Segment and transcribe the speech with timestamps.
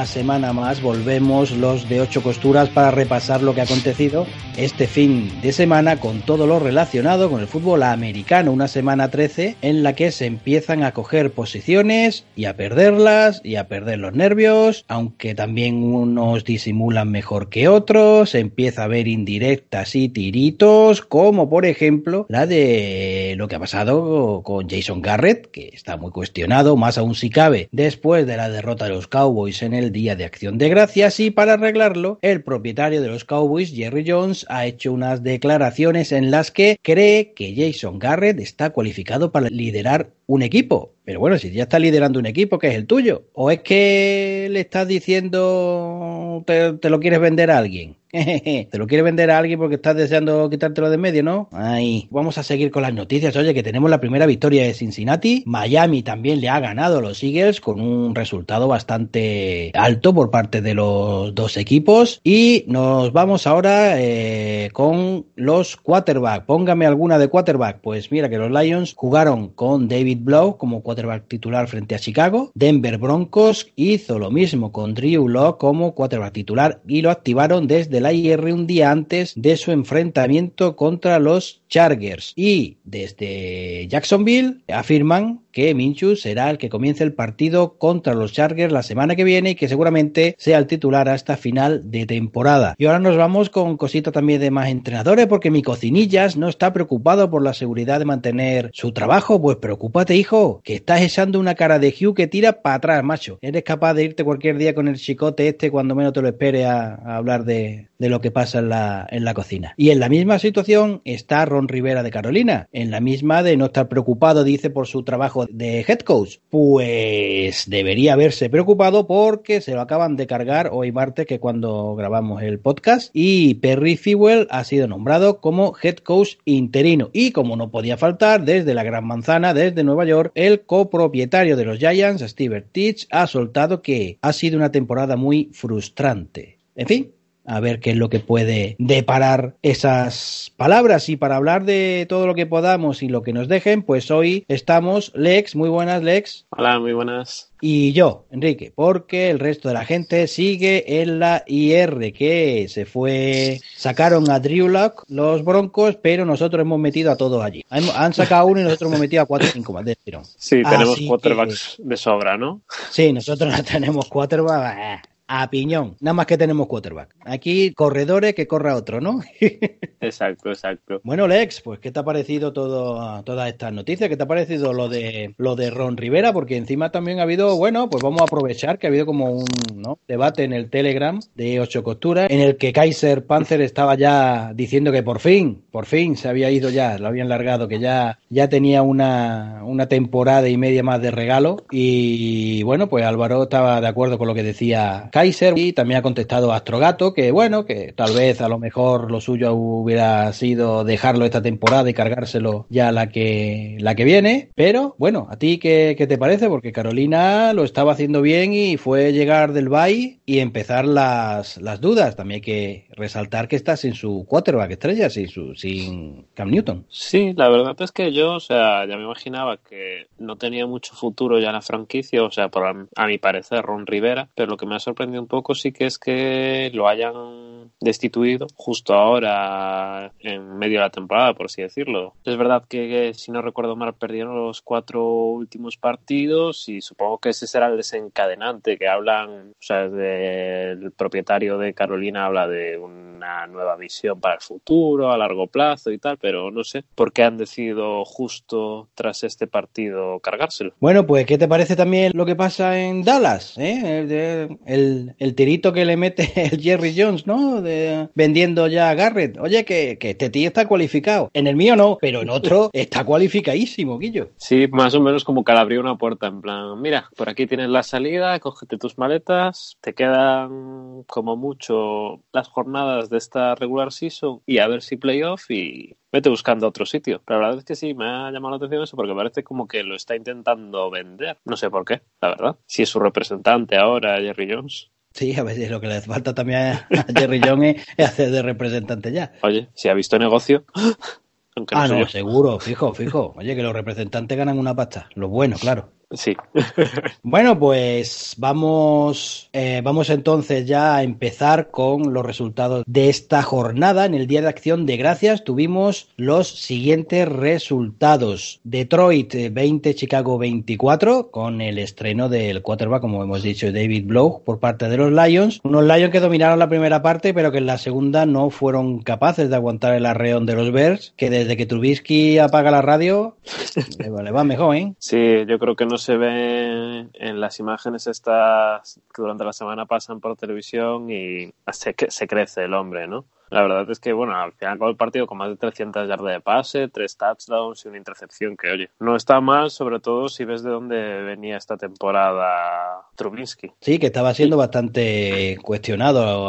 [0.00, 4.86] Una semana más volvemos los de ocho costuras para repasar lo que ha acontecido este
[4.86, 8.50] fin de semana con todo lo relacionado con el fútbol americano.
[8.50, 13.56] Una semana 13 en la que se empiezan a coger posiciones y a perderlas y
[13.56, 18.30] a perder los nervios, aunque también unos disimulan mejor que otros.
[18.30, 23.60] Se empieza a ver indirectas y tiritos, como por ejemplo la de lo que ha
[23.60, 28.48] pasado con Jason Garrett, que está muy cuestionado, más aún si cabe, después de la
[28.48, 31.20] derrota de los Cowboys en el Día de Acción de Gracias.
[31.20, 36.30] Y para arreglarlo, el propietario de los Cowboys, Jerry Jones, ha hecho unas declaraciones en
[36.30, 40.94] las que cree que Jason Garrett está cualificado para liderar un equipo.
[41.04, 43.24] Pero bueno, si ya está liderando un equipo, que es el tuyo.
[43.32, 47.99] ¿O es que le estás diciendo, te, te lo quieres vender a alguien?
[48.70, 51.48] Te lo quiere vender a alguien porque estás deseando quitártelo de medio, ¿no?
[51.52, 52.08] Ahí.
[52.10, 53.36] Vamos a seguir con las noticias.
[53.36, 55.44] Oye, que tenemos la primera victoria de Cincinnati.
[55.46, 60.60] Miami también le ha ganado a los Eagles con un resultado bastante alto por parte
[60.60, 62.20] de los dos equipos.
[62.24, 66.46] Y nos vamos ahora eh, con los quarterback.
[66.46, 67.80] Póngame alguna de quarterback.
[67.80, 72.50] Pues mira que los Lions jugaron con David Blow como quarterback titular frente a Chicago.
[72.54, 77.99] Denver Broncos hizo lo mismo con Drew Law como quarterback titular y lo activaron desde
[78.00, 82.32] la IR un día antes de su enfrentamiento contra los Chargers.
[82.36, 88.72] Y desde Jacksonville afirman que Minchu será el que comience el partido contra los Chargers
[88.72, 92.74] la semana que viene y que seguramente sea el titular hasta final de temporada.
[92.78, 96.72] Y ahora nos vamos con cosita también de más entrenadores porque mi cocinillas no está
[96.72, 99.40] preocupado por la seguridad de mantener su trabajo.
[99.40, 103.38] Pues preocúpate, hijo, que estás echando una cara de Hugh que tira para atrás, macho.
[103.42, 106.64] Eres capaz de irte cualquier día con el chicote este cuando menos te lo espere
[106.64, 109.74] a, a hablar de, de, lo que pasa en la, en la cocina.
[109.76, 113.66] Y en la misma situación está Ron Rivera de Carolina, en la misma de no
[113.66, 116.38] estar preocupado, dice, por su trabajo de head coach.
[116.48, 122.42] Pues debería haberse preocupado porque se lo acaban de cargar hoy martes que cuando grabamos
[122.42, 127.70] el podcast y Perry Fewell ha sido nombrado como head coach interino y como no
[127.70, 132.62] podía faltar desde la Gran Manzana, desde Nueva York, el copropietario de los Giants, Steve
[132.72, 136.58] Teach, ha soltado que ha sido una temporada muy frustrante.
[136.74, 137.12] En fin,
[137.44, 141.08] a ver qué es lo que puede deparar esas palabras.
[141.08, 144.44] Y para hablar de todo lo que podamos y lo que nos dejen, pues hoy
[144.48, 146.46] estamos Lex, muy buenas Lex.
[146.50, 147.50] Hola, muy buenas.
[147.62, 152.86] Y yo, Enrique, porque el resto de la gente sigue en la IR, que se
[152.86, 157.62] fue, sacaron a Drew Lock los Broncos, pero nosotros hemos metido a todos allí.
[157.68, 160.24] Han, han sacado uno y nosotros hemos metido a cuatro o cinco más de tirón.
[160.24, 161.82] Sí, tenemos Así quarterbacks que...
[161.88, 162.62] de sobra, ¿no?
[162.90, 165.94] Sí, nosotros no tenemos quarterbacks a piñón.
[166.00, 167.14] Nada más que tenemos quarterback.
[167.24, 169.20] Aquí corredores que corra otro, ¿no?
[170.00, 171.00] exacto, exacto.
[171.04, 174.08] Bueno, Lex, pues ¿qué te ha parecido todo, todas estas noticias?
[174.08, 176.32] ¿Qué te ha parecido lo de lo de Ron Rivera?
[176.32, 179.46] Porque encima también ha habido, bueno, pues vamos a aprovechar que ha habido como un
[179.76, 180.00] ¿no?
[180.08, 184.90] debate en el Telegram de ocho costuras en el que Kaiser Panzer estaba ya diciendo
[184.90, 188.48] que por fin, por fin se había ido ya, lo habían largado, que ya, ya
[188.48, 191.64] tenía una, una temporada y media más de regalo.
[191.70, 196.02] Y bueno, pues Álvaro estaba de acuerdo con lo que decía Kaiser y también ha
[196.02, 201.24] contestado Astrogato que bueno, que tal vez a lo mejor lo suyo hubiera sido dejarlo
[201.24, 205.94] esta temporada y cargárselo ya la que la que viene, pero bueno, ¿a ti qué,
[205.96, 206.48] qué te parece?
[206.48, 211.80] Porque Carolina lo estaba haciendo bien y fue llegar del bye y empezar las, las
[211.80, 212.16] dudas.
[212.16, 216.86] También hay que resaltar que está sin su quarterback estrella, sin, su, sin Cam Newton.
[216.88, 220.94] Sí, la verdad es que yo, o sea, ya me imaginaba que no tenía mucho
[220.94, 224.48] futuro ya en la franquicia, o sea, por a, a mi parecer, Ron Rivera, pero
[224.48, 228.94] lo que me ha sorprendido un poco sí que es que lo hayan destituido justo
[228.94, 232.14] ahora en medio de la temporada, por así decirlo.
[232.24, 237.30] Es verdad que, si no recuerdo mal, perdieron los cuatro últimos partidos y supongo que
[237.30, 243.46] ese será el desencadenante que hablan, o sea, el propietario de Carolina habla de una
[243.46, 247.22] nueva visión para el futuro, a largo plazo y tal, pero no sé por qué
[247.22, 250.72] han decidido justo tras este partido cargárselo.
[250.80, 253.56] Bueno, pues, ¿qué te parece también lo que pasa en Dallas?
[253.58, 254.00] Eh?
[254.00, 257.62] El, el, el tirito que le mete el Jerry Jones, ¿no?
[257.62, 259.38] De, vendiendo ya a Garrett.
[259.38, 261.30] Oye, que, que, este tío está cualificado.
[261.34, 264.30] En el mío no, pero en otro está cualificadísimo, Guillo.
[264.36, 267.46] Sí, más o menos como que al abrir una puerta, en plan, mira, por aquí
[267.46, 273.92] tienes la salida, cógete tus maletas, te quedan como mucho las jornadas de esta regular
[273.92, 277.22] season y a ver si playoff y vete buscando otro sitio.
[277.24, 279.66] Pero la verdad es que sí, me ha llamado la atención eso porque parece como
[279.66, 281.38] que lo está intentando vender.
[281.44, 282.56] No sé por qué, la verdad.
[282.66, 284.90] Si es su representante ahora, Jerry Jones.
[285.12, 289.12] Sí, a veces lo que le falta también a Jerry Jones es hacer de representante
[289.12, 289.32] ya.
[289.42, 290.64] Oye, si ha visto negocio.
[291.56, 292.06] Aunque no ah, no, yo.
[292.06, 293.34] seguro, fijo, fijo.
[293.36, 295.08] Oye, que los representantes ganan una pasta.
[295.14, 295.92] Lo bueno, claro.
[296.12, 296.36] Sí.
[297.22, 304.06] bueno, pues vamos, eh, vamos entonces ya a empezar con los resultados de esta jornada.
[304.06, 308.60] En el Día de Acción de Gracias tuvimos los siguientes resultados.
[308.64, 314.58] Detroit 20, Chicago 24, con el estreno del quarterback, como hemos dicho, David Blow por
[314.58, 315.60] parte de los Lions.
[315.62, 319.48] Unos Lions que dominaron la primera parte, pero que en la segunda no fueron capaces
[319.48, 323.36] de aguantar el arreón de los Bears, que desde que Trubisky apaga la radio,
[323.98, 324.94] le va mejor, ¿eh?
[324.98, 329.86] Sí, yo creo que no se ve en las imágenes estas que durante la semana
[329.86, 333.26] pasan por televisión y se, se crece el hombre, ¿no?
[333.50, 336.34] La verdad es que, bueno, al final con el partido con más de 300 yardas
[336.34, 340.44] de pase, tres touchdowns y una intercepción que, oye, no está mal, sobre todo si
[340.44, 343.72] ves de dónde venía esta temporada Trubinsky.
[343.80, 346.48] Sí, que estaba siendo bastante cuestionado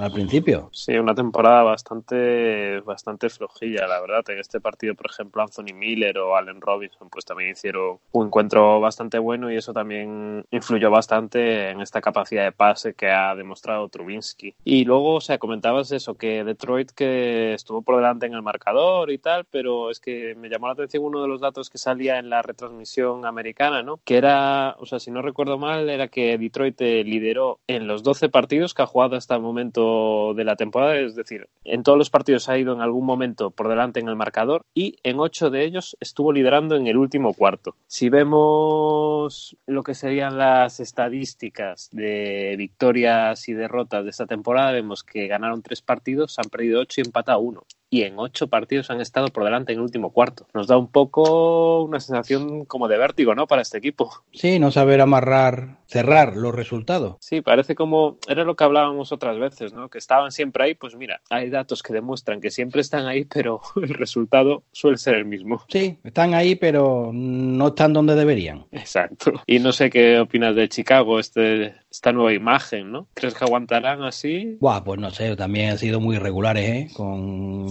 [0.00, 0.68] al principio.
[0.72, 4.22] Sí, una temporada bastante, bastante flojilla, la verdad.
[4.28, 8.80] En este partido, por ejemplo, Anthony Miller o Allen Robinson, pues también hicieron un encuentro
[8.80, 13.88] bastante bueno y eso también influyó bastante en esta capacidad de pase que ha demostrado
[13.88, 14.54] Trubinsky.
[14.64, 19.10] Y luego, o sea, comentabas eso, que Detroit que estuvo por delante en el marcador
[19.10, 22.18] y tal, pero es que me llamó la atención uno de los datos que salía
[22.18, 24.00] en la retransmisión americana, ¿no?
[24.04, 28.28] Que era, o sea, si no recuerdo mal, era que Detroit lideró en los 12
[28.28, 32.10] partidos que ha jugado hasta el momento de la temporada, es decir, en todos los
[32.10, 35.64] partidos ha ido en algún momento por delante en el marcador y en 8 de
[35.64, 37.76] ellos estuvo liderando en el último cuarto.
[37.86, 45.02] Si vemos lo que serían las estadísticas de victorias y derrotas de esta temporada, vemos
[45.02, 48.90] que ganaron tres partidos partidos han perdido 8 y empatado 1 y en ocho partidos
[48.90, 50.46] han estado por delante en el último cuarto.
[50.54, 53.46] Nos da un poco una sensación como de vértigo, ¿no?
[53.46, 54.10] Para este equipo.
[54.32, 57.16] Sí, no saber amarrar, cerrar los resultados.
[57.20, 59.90] Sí, parece como, era lo que hablábamos otras veces, ¿no?
[59.90, 63.60] Que estaban siempre ahí, pues mira, hay datos que demuestran que siempre están ahí, pero
[63.76, 65.62] el resultado suele ser el mismo.
[65.68, 68.64] Sí, están ahí, pero no están donde deberían.
[68.72, 69.32] Exacto.
[69.46, 73.06] Y no sé qué opinas de Chicago, este, esta nueva imagen, ¿no?
[73.14, 74.56] ¿Crees que aguantarán así?
[74.60, 76.90] Buah, pues no sé, también han sido muy regulares, ¿eh?
[76.94, 77.66] Con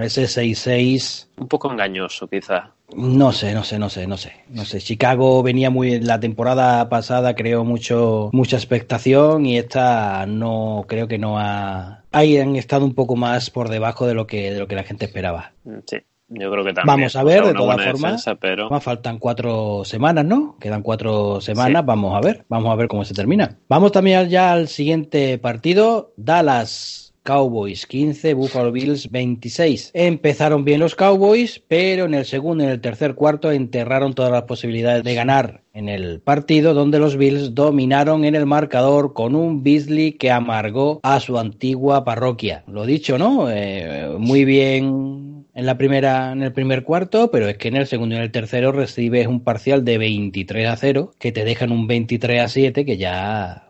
[0.00, 1.28] ese 6-6.
[1.36, 2.72] Un poco engañoso, quizá.
[2.96, 4.32] No sé, no sé, no sé, no sé.
[4.48, 4.80] No sé.
[4.80, 6.00] Chicago venía muy.
[6.00, 10.84] La temporada pasada creó mucho, mucha expectación y esta no.
[10.88, 12.04] Creo que no ha.
[12.10, 14.84] Ahí han estado un poco más por debajo de lo que, de lo que la
[14.84, 15.52] gente esperaba.
[15.64, 15.98] Mm, sí.
[16.32, 16.86] Yo creo que también.
[16.86, 18.24] Vamos a ver, de todas formas.
[18.40, 18.80] pero...
[18.80, 20.56] Faltan cuatro semanas, ¿no?
[20.58, 21.84] Quedan cuatro semanas.
[21.84, 22.44] Vamos a ver.
[22.48, 23.58] Vamos a ver cómo se termina.
[23.68, 26.12] Vamos también ya al siguiente partido.
[26.16, 29.92] Dallas Cowboys 15, Buffalo Bills 26.
[29.94, 34.32] Empezaron bien los Cowboys, pero en el segundo y en el tercer cuarto enterraron todas
[34.32, 39.34] las posibilidades de ganar en el partido donde los Bills dominaron en el marcador con
[39.36, 42.64] un Beasley que amargó a su antigua parroquia.
[42.66, 43.48] Lo dicho, ¿no?
[43.50, 45.21] Eh, muy bien
[45.54, 48.24] en la primera en el primer cuarto, pero es que en el segundo y en
[48.24, 52.48] el tercero recibes un parcial de 23 a 0 que te dejan un 23 a
[52.48, 53.68] 7 que ya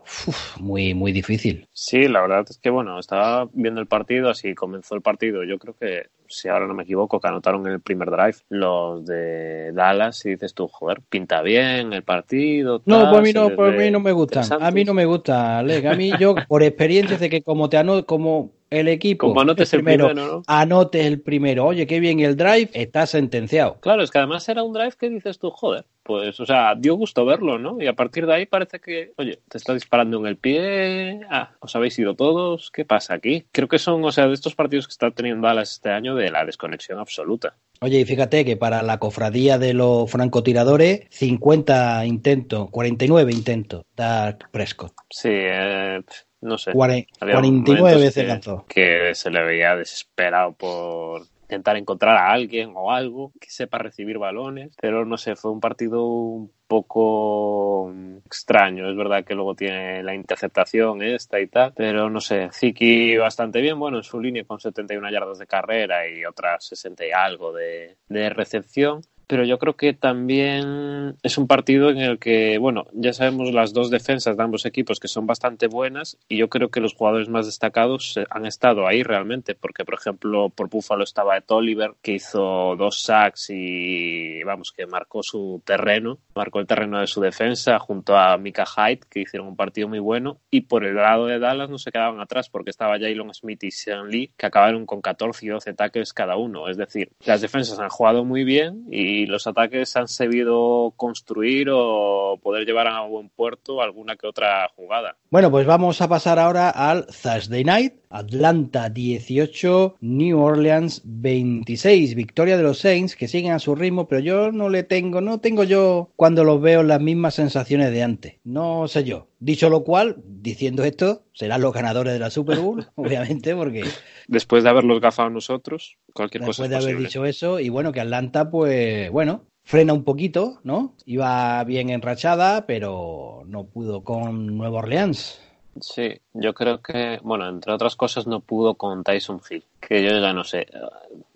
[0.59, 1.67] muy muy difícil.
[1.73, 5.43] Sí, la verdad es que bueno, estaba viendo el partido, así comenzó el partido.
[5.43, 9.05] Yo creo que si ahora no me equivoco, que anotaron en el primer drive los
[9.05, 12.81] de Dallas y dices tú, joder, pinta bien el partido.
[12.85, 14.41] no, pues a mí no, pues a mí no me gusta.
[14.59, 15.85] A mí no me gusta, Leg.
[15.87, 19.73] A mí yo, por experiencia de que como te anoto, como el equipo Como anotes
[19.73, 23.77] el primero, el primero anotes el primero, oye, qué bien el drive, está sentenciado.
[23.79, 26.95] Claro, es que además era un drive que dices tú, joder, pues, o sea, dio
[26.95, 27.77] gusto verlo, ¿no?
[27.79, 31.51] Y a partir de ahí parece que, oye, te está disparando en el pie, ah,
[31.59, 33.45] os habéis ido todos, ¿qué pasa aquí?
[33.51, 36.31] Creo que son, o sea, de estos partidos que está teniendo Dallas este año de
[36.31, 37.55] la desconexión absoluta.
[37.81, 44.49] Oye, y fíjate que para la cofradía de los francotiradores, 50 intentos, 49 intentos, Dark
[44.51, 44.93] Prescott.
[45.09, 46.01] Sí, eh,
[46.43, 46.73] no sé.
[46.73, 48.65] 49 veces lanzó.
[48.67, 54.17] Que se le veía desesperado por intentar encontrar a alguien o algo que sepa recibir
[54.17, 57.93] balones, pero no sé, fue un partido un poco
[58.25, 58.89] extraño.
[58.89, 63.61] Es verdad que luego tiene la interceptación esta y tal, pero no sé, Ziki bastante
[63.61, 67.53] bien, bueno, en su línea con 71 yardas de carrera y otras 60 y algo
[67.53, 72.85] de, de recepción pero yo creo que también es un partido en el que, bueno,
[72.93, 76.69] ya sabemos las dos defensas de ambos equipos que son bastante buenas y yo creo
[76.69, 81.03] que los jugadores más destacados eh, han estado ahí realmente, porque por ejemplo por Buffalo
[81.03, 86.67] estaba Ed Oliver que hizo dos sacks y vamos, que marcó su terreno, marcó el
[86.67, 90.61] terreno de su defensa junto a Mika Hyde que hicieron un partido muy bueno y
[90.61, 94.09] por el lado de Dallas no se quedaban atrás porque estaba Jalen Smith y Sean
[94.09, 97.89] Lee que acabaron con 14 y 12 tackles cada uno, es decir, las defensas han
[97.89, 103.81] jugado muy bien y los ataques han sabido construir o poder llevar a buen puerto
[103.81, 105.15] alguna que otra jugada.
[105.29, 108.02] Bueno, pues vamos a pasar ahora al Thursday Night.
[108.13, 112.13] Atlanta 18, New Orleans 26.
[112.13, 115.39] Victoria de los Saints que siguen a su ritmo, pero yo no le tengo, no
[115.39, 118.35] tengo yo cuando los veo las mismas sensaciones de antes.
[118.43, 119.27] No sé yo.
[119.39, 123.83] Dicho lo cual, diciendo esto, serán los ganadores de la Super Bowl, obviamente, porque...
[124.27, 127.99] Después de haberlos gafado nosotros, cualquier cosa Después de haber dicho eso, y bueno, que
[127.99, 130.95] Atlanta, pues, bueno, frena un poquito, ¿no?
[131.05, 135.42] Iba bien enrachada, pero no pudo con Nueva Orleans.
[135.79, 140.19] Sí, yo creo que, bueno, entre otras cosas no pudo con Tyson Hill, que yo
[140.19, 140.67] ya no sé.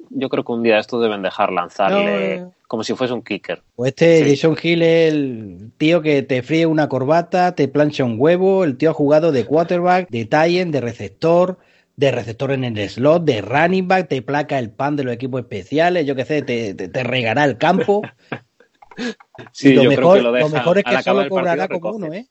[0.10, 3.62] Yo creo que un día esto deben dejar lanzarle No, como si fuese un kicker.
[3.76, 4.36] O este Sí.
[4.36, 8.78] Jason Hill es el tío que te fríe una corbata, te plancha un huevo, el
[8.78, 11.58] tío ha jugado de quarterback, de tie de receptor,
[11.96, 15.42] de receptor en el slot, de running back, te placa el pan de los equipos
[15.42, 18.02] especiales, yo qué sé, te, te, te regará el campo.
[19.52, 20.48] Sí, lo yo mejor, creo que lo deja.
[20.48, 21.96] lo mejor es que solo cobrará como recoge.
[21.96, 22.28] uno, ¿eh?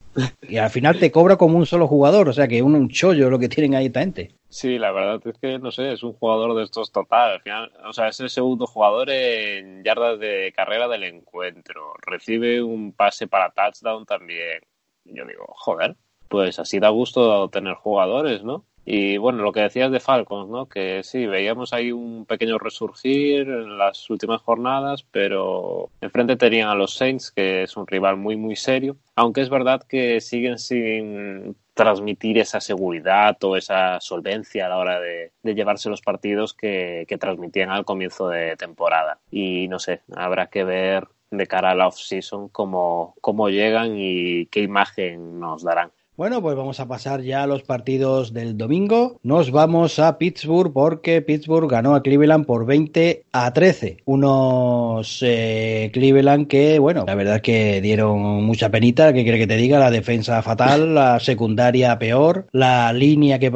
[0.49, 2.89] Y al final te cobra como un solo jugador, o sea que es un, un
[2.89, 4.33] chollo lo que tienen ahí esta gente.
[4.49, 7.33] Sí, la verdad es que no sé, es un jugador de estos total.
[7.33, 11.93] Al final, o sea, es el segundo jugador en yardas de carrera del encuentro.
[12.01, 14.61] Recibe un pase para touchdown también.
[15.05, 15.97] Yo digo, joder,
[16.29, 18.65] pues así da gusto tener jugadores, ¿no?
[18.89, 20.69] Y bueno, lo que decías de Falcons, ¿no?
[20.69, 26.77] Que sí, veíamos ahí un pequeño resurgir en las últimas jornadas, pero enfrente tenían a
[26.77, 28.97] los Saints, que es un rival muy, muy serio.
[29.17, 35.01] Aunque es verdad que siguen sin transmitir esa seguridad o esa solvencia a la hora
[35.01, 39.19] de, llevarse los partidos que, que transmitían al comienzo de temporada.
[39.33, 44.47] Y no sé, habrá que ver de cara a la off-season cómo, cómo llegan y
[44.47, 45.91] qué imagen nos darán.
[46.17, 49.21] Bueno, pues vamos a pasar ya a los partidos del domingo.
[49.23, 53.99] Nos vamos a Pittsburgh porque Pittsburgh ganó a Cleveland por 20 a 13.
[54.07, 59.47] Unos eh, Cleveland que, bueno, la verdad es que dieron mucha penita, que quiere que
[59.47, 63.51] te diga, la defensa fatal, la secundaria peor, la línea que,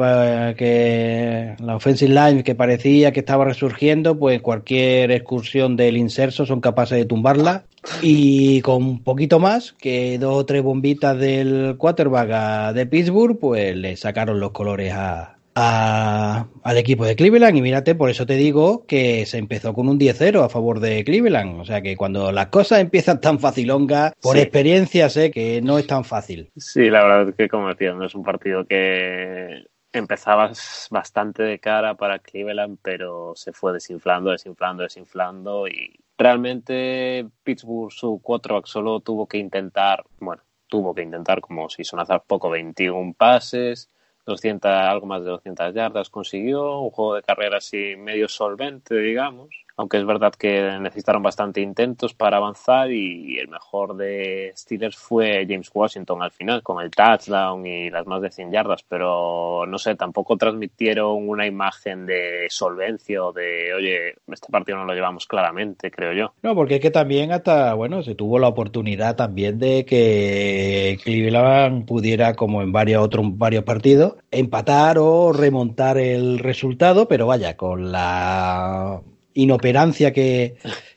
[0.55, 6.61] que la offensive line que parecía que estaba resurgiendo, pues cualquier excursión del inserso son
[6.61, 7.63] capaces de tumbarla.
[8.01, 13.75] Y con un poquito más, que dos o tres bombitas del quarterback de Pittsburgh, pues
[13.75, 17.57] le sacaron los colores a, a- al equipo de Cleveland.
[17.57, 21.03] Y mírate, por eso te digo que se empezó con un 10-0 a favor de
[21.03, 21.59] Cleveland.
[21.59, 24.41] O sea que cuando las cosas empiezan tan facilongas, por Sí.
[24.43, 26.51] experiencia sé que no es tan fácil.
[26.57, 30.51] Sí, la verdad es que, como decía, no es un partido que empezaba
[30.89, 38.19] bastante de cara para Cleveland, pero se fue desinflando, desinflando, desinflando y realmente Pittsburgh, su
[38.21, 43.13] quarterback, solo tuvo que intentar, bueno, tuvo que intentar, como si son hace poco, 21
[43.13, 43.89] pases,
[44.25, 49.49] 200, algo más de 200 yardas consiguió, un juego de carrera así medio solvente, digamos,
[49.77, 55.45] aunque es verdad que necesitaron bastante intentos para avanzar y el mejor de Steelers fue
[55.47, 59.77] James Washington al final, con el touchdown y las más de 100 yardas, pero no
[59.77, 65.25] sé, tampoco transmitieron una imagen de solvencia o de, oye, este partido no lo llevamos
[65.25, 66.33] claramente, creo yo.
[66.41, 71.85] No, porque es que también hasta, bueno, se tuvo la oportunidad también de que Cleveland
[71.85, 77.91] pudiera, como en varios otros varios partidos, empatar o remontar el resultado, pero vaya, con
[77.91, 79.01] la
[79.33, 80.55] inoperancia que,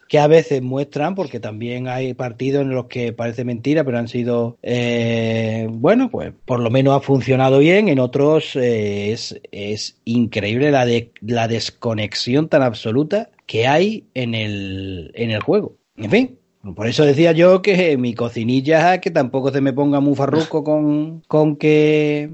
[0.09, 4.09] que a veces muestran, porque también hay partidos en los que parece mentira, pero han
[4.09, 9.97] sido, eh, bueno, pues por lo menos ha funcionado bien, en otros eh, es, es
[10.05, 15.77] increíble la, de, la desconexión tan absoluta que hay en el, en el juego.
[15.97, 16.39] En fin,
[16.77, 21.21] por eso decía yo que mi cocinilla, que tampoco se me ponga muy farruco con,
[21.29, 22.31] con que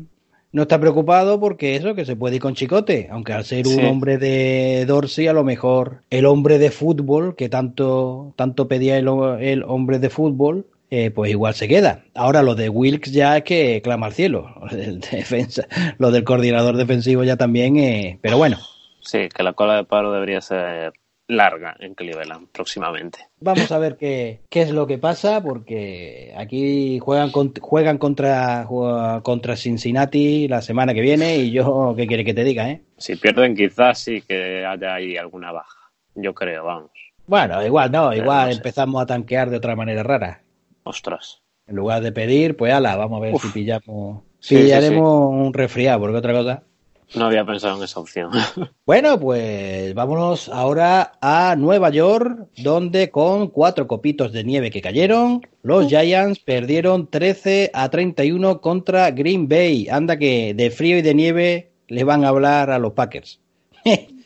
[0.52, 3.74] no está preocupado porque eso, que se puede ir con chicote, aunque al ser un
[3.76, 3.82] Sí.
[3.82, 9.08] hombre de Dorsey, a lo mejor el hombre de fútbol, que tanto, tanto pedía el,
[9.40, 12.04] el hombre de fútbol, eh, pues igual se queda.
[12.14, 15.66] Ahora lo de Wilkes ya es que clama al cielo, lo del defensa,
[15.98, 18.58] lo del coordinador defensivo ya también, eh, pero bueno,
[19.02, 20.92] Sí, que la cola de paro debería ser
[21.30, 23.20] larga en Cleveland próximamente.
[23.40, 28.66] Vamos a ver qué, qué es lo que pasa, porque aquí juegan, con- juegan contra,
[29.22, 32.82] contra Cincinnati la semana que viene y yo, ¿qué quiere que te diga, eh?
[32.98, 35.78] Si pierden, quizás sí que haya ahí alguna baja.
[36.14, 36.90] Yo creo, vamos.
[37.26, 38.56] Bueno, igual no, igual no sé.
[38.58, 40.42] empezamos a tanquear de otra manera rara.
[40.82, 41.42] Ostras.
[41.66, 43.42] En lugar de pedir, pues ala, vamos a ver Uf.
[43.42, 46.62] si pillamos, Sí, sí, pillaremos un resfriado, porque otra cosa.
[47.14, 48.30] No había pensado en esa opción.
[48.86, 55.42] Bueno, pues vámonos ahora a Nueva York, donde con cuatro copitos de nieve que cayeron,
[55.62, 59.88] los Giants perdieron 13 a 31 contra Green Bay.
[59.88, 63.40] Anda que de frío y de nieve le van a hablar a los Packers.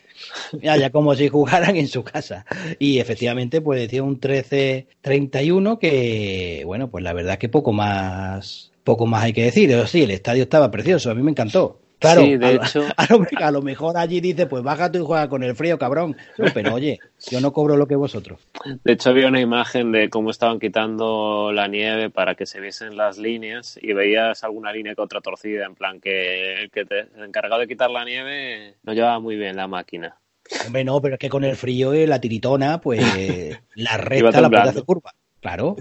[0.63, 2.45] Ya, ya como si jugaran en su casa.
[2.79, 9.07] Y efectivamente, pues decía un 13-31 que, bueno, pues la verdad que poco más, poco
[9.07, 9.69] más hay que decir.
[9.69, 11.84] Pero sí, el estadio estaba precioso, a mí me encantó.
[11.99, 12.83] Claro, de a, hecho...
[12.97, 16.17] a, lo, mejor allí dice, pues baja tú y juega con el frío, cabrón.
[16.53, 16.99] pero oye,
[17.31, 18.41] yo no cobro lo que vosotros.
[18.85, 22.97] De hecho, había una imagen de cómo estaban quitando la nieve para que se viesen
[22.97, 27.25] las líneas y veías alguna línea que otra torcida, en plan que, que te, el
[27.25, 30.19] encargado de quitar la nieve no llevaba muy bien la máquina.
[30.67, 33.01] Hombre, no, pero es que con el frío y la tiritona, pues
[33.75, 35.15] la recta la puede hacer curva.
[35.41, 35.77] Claro.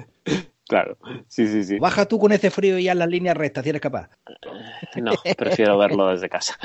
[0.74, 1.78] Claro, sí, sí, sí.
[1.78, 4.10] Baja tú con ese frío y haz las líneas rectas, si eres capaz.
[4.96, 6.58] No, prefiero verlo desde casa.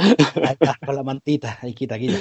[0.86, 2.16] con la mantita, ahí quita, quita.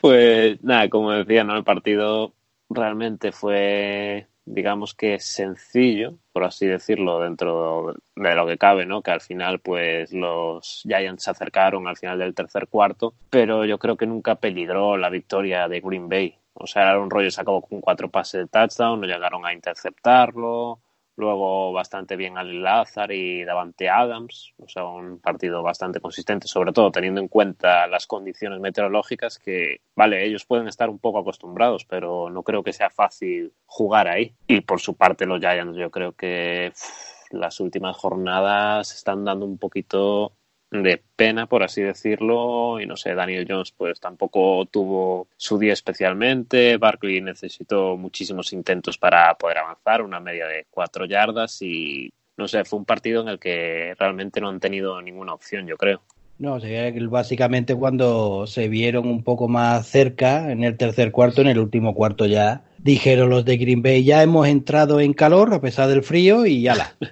[0.00, 1.56] Pues nada, como decía, ¿no?
[1.56, 2.34] El partido
[2.70, 9.02] realmente fue, digamos que sencillo, por así decirlo, dentro de lo que cabe, ¿no?
[9.02, 13.80] Que al final, pues los Giants se acercaron al final del tercer cuarto, pero yo
[13.80, 16.36] creo que nunca peligró la victoria de Green Bay.
[16.54, 20.80] O sea, Aaron Rodgers acabó con cuatro pases de touchdown, no llegaron a interceptarlo
[21.18, 26.72] luego bastante bien al Lázaro y Davante Adams, o sea, un partido bastante consistente, sobre
[26.72, 31.84] todo teniendo en cuenta las condiciones meteorológicas que, vale, ellos pueden estar un poco acostumbrados,
[31.84, 34.34] pero no creo que sea fácil jugar ahí.
[34.46, 36.72] Y por su parte los Giants, yo creo que
[37.30, 40.37] las últimas jornadas están dando un poquito
[40.70, 45.72] de pena, por así decirlo, y no sé, Daniel Jones pues tampoco tuvo su día
[45.72, 52.46] especialmente, Barkley necesitó muchísimos intentos para poder avanzar, una media de cuatro yardas y no
[52.46, 56.02] sé, fue un partido en el que realmente no han tenido ninguna opción, yo creo.
[56.38, 56.58] No,
[57.10, 61.94] básicamente cuando se vieron un poco más cerca, en el tercer cuarto, en el último
[61.94, 66.04] cuarto ya, dijeron los de Green Bay, ya hemos entrado en calor a pesar del
[66.04, 66.94] frío y ya la.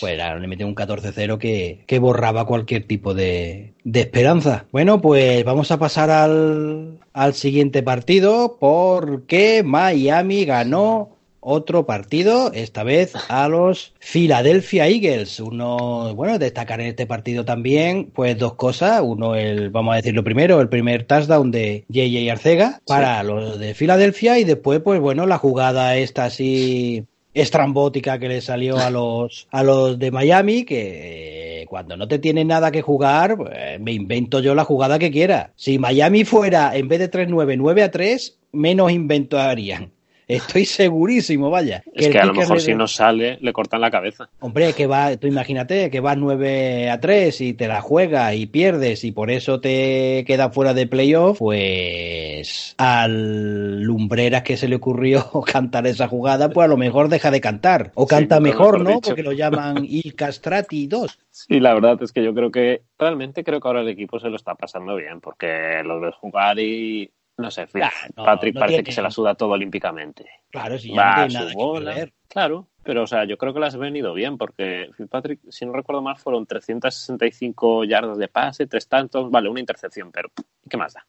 [0.00, 4.66] Pues le metió un 14-0 que, que, borraba cualquier tipo de, de, esperanza.
[4.72, 11.13] Bueno, pues vamos a pasar al, al siguiente partido porque Miami ganó
[11.44, 15.38] otro partido, esta vez a los Philadelphia Eagles.
[15.40, 19.02] Uno, bueno, destacar en este partido también, pues dos cosas.
[19.04, 23.58] Uno, el, vamos a decir lo primero, el primer touchdown de JJ Arcega para los
[23.58, 27.04] de Filadelfia y después, pues bueno, la jugada esta así
[27.34, 32.44] estrambótica que le salió a los, a los de Miami, que cuando no te tiene
[32.44, 35.52] nada que jugar, pues, me invento yo la jugada que quiera.
[35.56, 39.90] Si Miami fuera, en vez de 3-9, 9 a 3, menos invento harían.
[40.26, 41.82] Estoy segurísimo, vaya.
[41.92, 44.28] es que a lo mejor si no sale, le cortan la cabeza.
[44.40, 48.46] Hombre, que va, tú imagínate que vas 9 a 3 y te la juegas y
[48.46, 54.76] pierdes y por eso te queda fuera de playoff, pues al Lumbreras que se le
[54.76, 57.92] ocurrió cantar esa jugada, pues a lo mejor deja de cantar.
[57.94, 59.00] O canta mejor, ¿no?
[59.00, 61.18] Porque lo llaman Il Castrati 2.
[61.30, 64.28] Sí, la verdad es que yo creo que realmente creo que ahora el equipo se
[64.28, 67.66] lo está pasando bien, porque lo ves jugar y no sé,
[68.14, 70.26] Patrick parece que se la suda todo olímpicamente.
[70.50, 73.78] Claro, si ya no tiene nada Claro, pero o sea, yo creo que las ha
[73.78, 79.30] venido bien porque Patrick, si no recuerdo mal, fueron 365 yardas de pase, tres tantos,
[79.30, 80.30] vale, una intercepción, pero
[80.68, 81.06] ¿qué más da?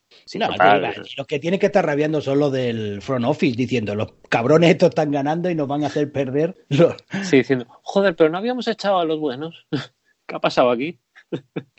[1.18, 4.90] los que tienen que estar rabiando son los del front office diciendo, los cabrones estos
[4.90, 6.56] están ganando y nos van a hacer perder.
[7.24, 9.68] Sí, diciendo, joder, pero no habíamos echado a los buenos.
[10.28, 11.00] ¿Qué ha pasado aquí?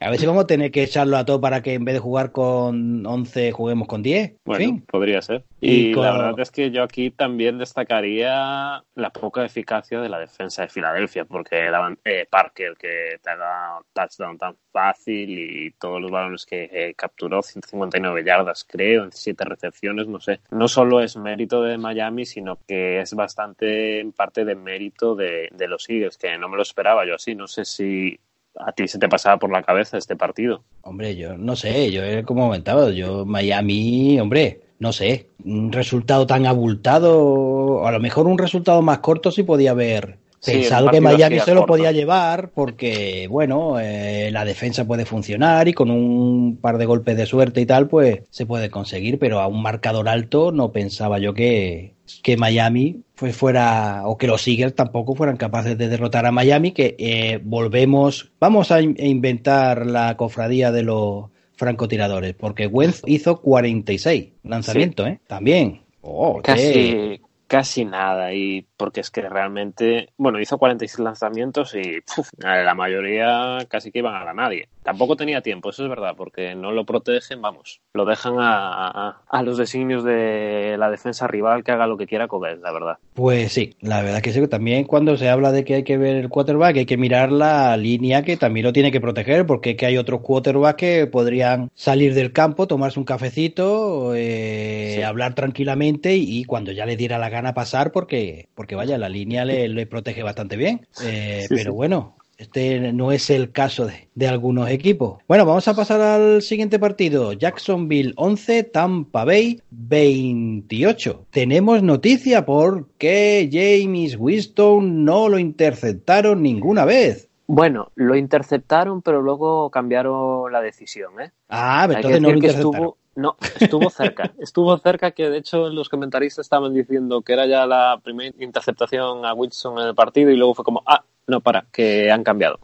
[0.01, 2.01] A ver si vamos a tener que echarlo a todo para que en vez de
[2.01, 4.37] jugar con 11 juguemos con 10.
[4.45, 5.45] Bueno, podría ser.
[5.61, 10.62] Y, la verdad es que yo aquí también destacaría la poca eficacia de la defensa
[10.62, 11.71] de Filadelfia, porque
[12.05, 17.42] eh, Parker que te da touchdown tan fácil y todos los balones que eh, capturó,
[17.42, 20.40] 159 yardas creo, en 7 recepciones, no sé.
[20.51, 25.49] No solo es mérito de Miami, sino que es bastante en parte de mérito de,
[25.53, 27.35] de los Eagles, que no me lo esperaba yo así.
[27.35, 28.19] No sé si
[28.59, 30.62] a ti se te pasaba por la cabeza este partido?
[30.83, 36.47] Hombre, yo no sé, yo como comentaba, yo Miami, hombre, no sé, un resultado tan
[36.47, 41.55] abultado, a lo mejor un resultado más corto sí podía haber pensado que Miami se
[41.55, 46.87] lo podía llevar porque, bueno, eh, la defensa puede funcionar y con un par de
[46.87, 50.73] golpes de suerte y tal, pues se puede conseguir, pero a un marcador alto no
[50.73, 55.88] pensaba yo que, que Miami pues fuera, o que los Eagles tampoco fueran capaces de
[55.88, 62.66] derrotar a Miami, que eh, volvemos, vamos a inventar la cofradía de los francotiradores, porque
[62.66, 65.21] Wentz hizo 46 lanzamientos, ¿eh?
[65.27, 65.81] También.
[66.03, 71.99] Oh, casi, casi nada y porque es que realmente, bueno, hizo 46 lanzamientos y
[72.39, 74.69] la mayoría casi que iban a la nadie.
[74.83, 79.43] Tampoco tenía tiempo, eso es verdad, porque no lo protegen, vamos, lo dejan a, a,
[79.43, 82.99] los designios de la defensa rival que haga lo que quiera él, la verdad.
[83.15, 85.97] Pues sí, la verdad que sí, que también cuando se habla de que hay que
[85.97, 89.77] ver el quarterback, hay que mirar la línea que también lo tiene que proteger, porque
[89.77, 96.17] que hay otros quarterbacks que podrían salir del campo, tomarse un cafecito, eh, hablar tranquilamente
[96.17, 99.87] y, cuando ya le diera la gana pasar, porque, porque vaya, la línea le, le
[99.87, 100.87] protege bastante bien.
[101.02, 105.22] Eh, pero bueno, Este no es el caso de, de, algunos equipos.
[105.26, 107.33] Bueno, vamos a pasar al siguiente partido.
[107.33, 111.26] Jacksonville 11, Tampa Bay 28.
[111.31, 117.29] Tenemos noticia porque James Winston no lo interceptaron ninguna vez.
[117.46, 121.31] Bueno, lo interceptaron, pero luego cambiaron la decisión, ¿eh?
[121.48, 122.74] Ah, entonces no lo interceptaron.
[122.74, 124.33] Estuvo, no, estuvo cerca.
[124.38, 129.24] estuvo cerca que, de hecho, los comentaristas estaban diciendo que era ya la primera interceptación
[129.24, 132.61] a Wilson en el partido y luego fue como, ah, no, para, que han cambiado.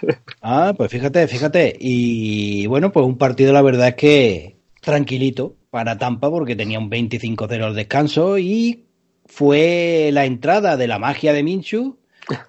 [0.42, 1.76] ah, pues fíjate, fíjate.
[1.78, 6.90] Y bueno, pues un partido, la verdad es que tranquilito para Tampa porque tenía un
[6.90, 8.86] 25-0 al descanso y
[9.26, 11.98] fue la entrada de la magia de Minshew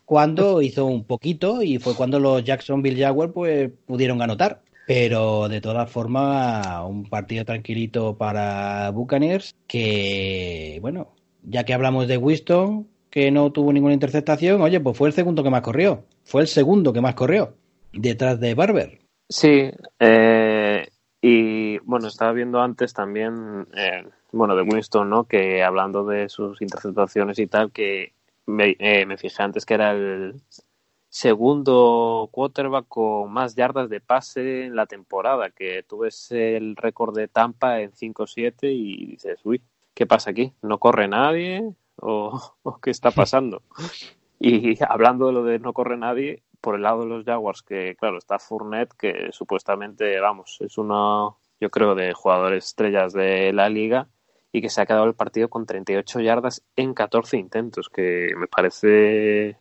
[0.05, 4.61] cuando hizo un poquito y fue cuando los Jacksonville Jaguars pues pudieron anotar.
[4.89, 12.17] Pero de todas formas, un partido tranquilito para Buccaneers que, bueno, ya que hablamos de
[12.17, 16.05] Winston, que no tuvo ninguna interceptación, oye, pues fue el segundo que más corrió.
[16.23, 17.53] Fue el segundo que más corrió,
[17.93, 18.97] detrás de Barber.
[19.29, 20.87] Sí, eh,
[21.21, 25.25] y bueno, estaba viendo antes también, eh, bueno, de Winston, ¿no?
[25.25, 28.13] Que hablando de sus interceptaciones y tal, que
[28.47, 30.41] me, eh, me fijé antes que era el
[31.09, 37.15] segundo quarterback con más yardas de pase en la temporada, que tú ves el récord
[37.15, 39.61] de Tampa en 5-7 y dices, uy,
[39.93, 40.53] ¿qué pasa aquí?
[40.61, 41.73] ¿No corre nadie?
[41.97, 42.39] ¿O,
[42.81, 43.63] qué está pasando?
[44.39, 47.95] y hablando de lo de no corre nadie, por el lado de los Jaguars, que
[47.95, 53.69] claro, está Fournette, que supuestamente, vamos, es uno, yo creo, de jugadores estrellas de la
[53.69, 54.07] liga
[54.51, 58.47] y que se ha quedado el partido con 38 yardas en 14 intentos, que me
[58.47, 59.57] parece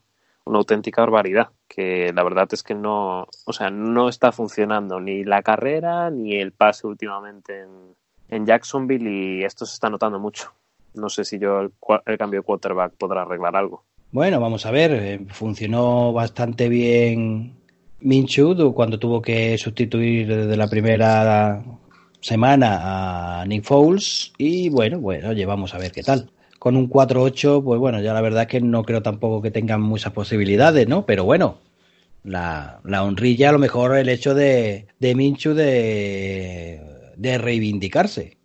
[0.49, 5.25] una auténtica barbaridad, que la verdad es que no, o sea, no está funcionando ni
[5.25, 7.67] la carrera ni el pase últimamente
[8.31, 10.53] en, Jacksonville y esto se está notando mucho.
[10.95, 11.73] No sé si yo el,
[12.07, 13.85] el cambio de quarterback podrá arreglar algo.
[14.11, 17.55] Bueno, vamos a ver, eh, funcionó bastante bien
[18.01, 21.63] Minshew cuando tuvo que sustituir desde la primera
[22.21, 26.31] semana a Nick Foles y bueno, bueno, oye, vamos a ver qué tal.
[26.59, 29.81] Con un 4-8, pues bueno, ya la verdad es que no creo tampoco que tengan
[29.81, 31.07] muchas posibilidades, ¿no?
[31.07, 31.59] Pero bueno,
[32.25, 36.81] la, la honrilla, a lo mejor el hecho de, de Minchu de,
[37.16, 38.37] de reivindicarse.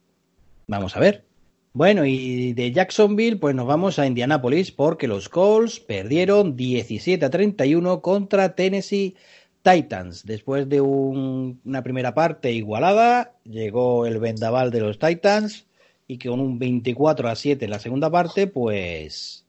[0.67, 1.25] Vamos a ver.
[1.73, 7.31] Bueno, y de Jacksonville, pues nos vamos a Indianapolis porque los Colts perdieron 17 a
[7.31, 9.15] 31 contra Tennessee
[9.63, 10.23] Titans.
[10.23, 15.65] Después de un, una primera parte igualada, llegó el vendaval de los Titans
[16.07, 19.45] y que con un 24 a 7 en la segunda parte, pues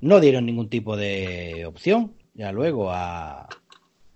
[0.00, 3.48] no dieron ningún tipo de opción ya luego a,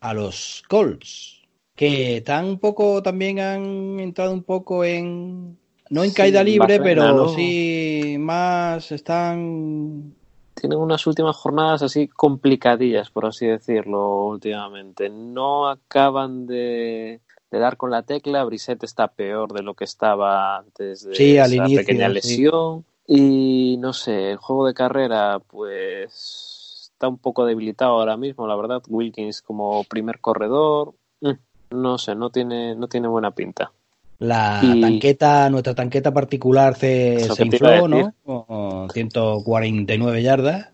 [0.00, 1.42] a los Colts,
[1.74, 5.58] que tan un poco también han entrado un poco en
[5.90, 7.28] no en caída libre, pero ¿no?
[7.30, 10.14] sí más están
[10.54, 15.10] tienen unas últimas jornadas así complicadillas, por así decirlo, últimamente.
[15.10, 17.20] No acaban de,
[17.52, 18.44] de dar con la tecla.
[18.44, 22.84] Brissette está peor de lo que estaba antes de sí, esa inicio, pequeña lesión.
[23.06, 23.74] Sí.
[23.74, 28.56] Y no sé, el juego de carrera, pues está un poco debilitado ahora mismo, la
[28.56, 28.82] verdad.
[28.88, 31.32] Wilkins como primer corredor, mm,
[31.72, 33.70] no sé, no tiene, no tiene buena pinta.
[34.18, 34.80] La y...
[34.80, 38.14] tanqueta, nuestra tanqueta particular se, se infló, ¿no?
[38.24, 40.70] Con 149 yardas.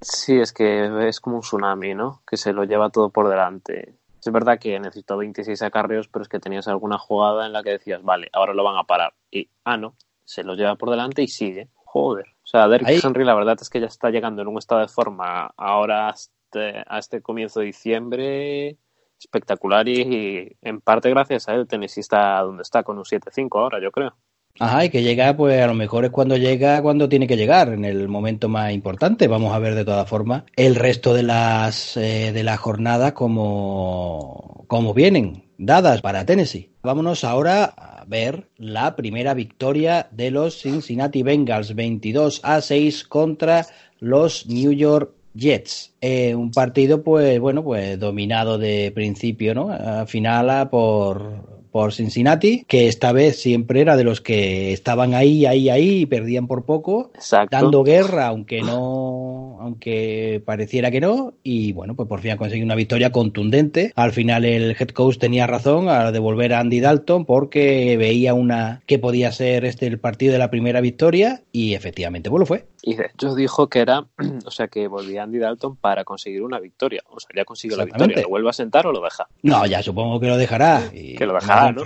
[0.00, 2.22] Sí, es que es como un tsunami, ¿no?
[2.28, 3.94] Que se lo lleva todo por delante.
[4.26, 7.70] Es verdad que necesitó 26 acarreos, pero es que tenías alguna jugada en la que
[7.70, 9.14] decías, vale, ahora lo van a parar.
[9.30, 11.68] Y, ah, no, se lo lleva por delante y sigue.
[11.74, 12.26] Joder.
[12.42, 13.00] O sea, Derrick Ahí...
[13.02, 16.84] Henry, la verdad es que ya está llegando en un estado de forma ahora hasta,
[16.86, 18.78] a este comienzo de diciembre
[19.18, 23.58] espectacular y, y, en parte gracias a él Tennessee está donde está con un 7-5
[23.58, 24.14] ahora, yo creo.
[24.58, 27.68] Ajá, y que llega, pues a lo mejor es cuando llega, cuando tiene que llegar,
[27.68, 29.28] en el momento más importante.
[29.28, 34.64] Vamos a ver de todas formas el resto de las eh, de la jornada como,
[34.66, 36.70] como vienen, dadas para Tennessee.
[36.82, 43.66] Vámonos ahora a ver la primera victoria de los Cincinnati Bengals, 22 a 6 contra
[43.98, 45.92] los New York Jets.
[46.00, 49.70] Eh, un partido, pues, bueno, pues dominado de principio, ¿no?
[49.70, 55.44] A final por, por Cincinnati, que esta vez siempre era de los que estaban ahí,
[55.44, 57.54] ahí, ahí y perdían por poco, Exacto.
[57.54, 62.64] dando guerra, aunque no, aunque pareciera que no, y bueno, pues por fin ha conseguido
[62.64, 63.92] una victoria contundente.
[63.94, 68.80] Al final el head coach tenía razón a devolver a Andy Dalton porque veía una
[68.86, 72.64] que podía ser este el partido de la primera victoria y efectivamente pues lo fue.
[72.82, 74.06] Y de hecho dijo que era,
[74.44, 77.02] o sea, que volvía Andy Dalton para conseguir una victoria.
[77.08, 78.22] O sea, ya consiguió la victoria.
[78.22, 79.28] ¿Lo vuelve a sentar o lo deja?
[79.42, 80.82] No, ya supongo que lo dejará.
[80.92, 81.82] Y que lo dejará, ¿no?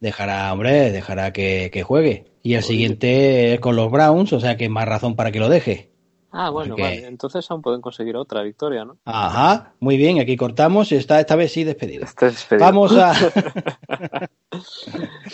[0.00, 2.26] Dejará, hombre, dejará que, que, juegue.
[2.42, 5.48] Y el siguiente es con los Browns, o sea que más razón para que lo
[5.48, 5.93] deje.
[6.36, 7.06] Ah, bueno, vale.
[7.06, 8.98] Entonces aún pueden conseguir otra victoria, ¿no?
[9.04, 10.18] Ajá, muy bien.
[10.18, 12.06] Aquí cortamos y esta, esta vez sí despedido.
[12.20, 12.66] despedido.
[12.66, 13.14] Vamos a...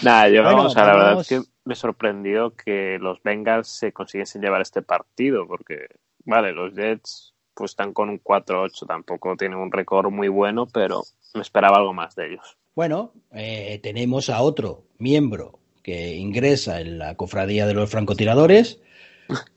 [0.02, 4.42] Nada, yo vamos a la verdad es que me sorprendió que los Bengals se consiguiesen
[4.42, 5.86] llevar este partido, porque,
[6.26, 11.02] vale, los Jets pues están con un 4-8, tampoco tienen un récord muy bueno, pero
[11.34, 12.58] me esperaba algo más de ellos.
[12.74, 18.80] Bueno, eh, tenemos a otro miembro que ingresa en la cofradía de los francotiradores,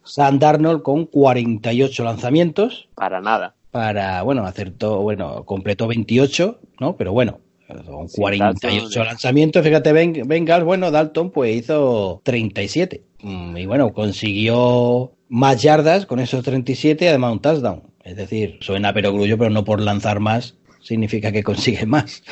[0.03, 2.89] Sam Darnold con 48 lanzamientos.
[2.95, 3.55] Para nada.
[3.71, 6.95] Para, bueno, acertó, bueno, completó 28, ¿no?
[6.95, 7.39] Pero bueno,
[7.85, 9.63] con 48 lanzamientos.
[9.63, 13.03] Fíjate, Bengals, bueno, Dalton pues hizo 37.
[13.21, 17.83] Mm, y bueno, consiguió más yardas con esos 37, además un touchdown.
[18.03, 22.23] Es decir, suena perogrullo, pero no por lanzar más significa que consigue más.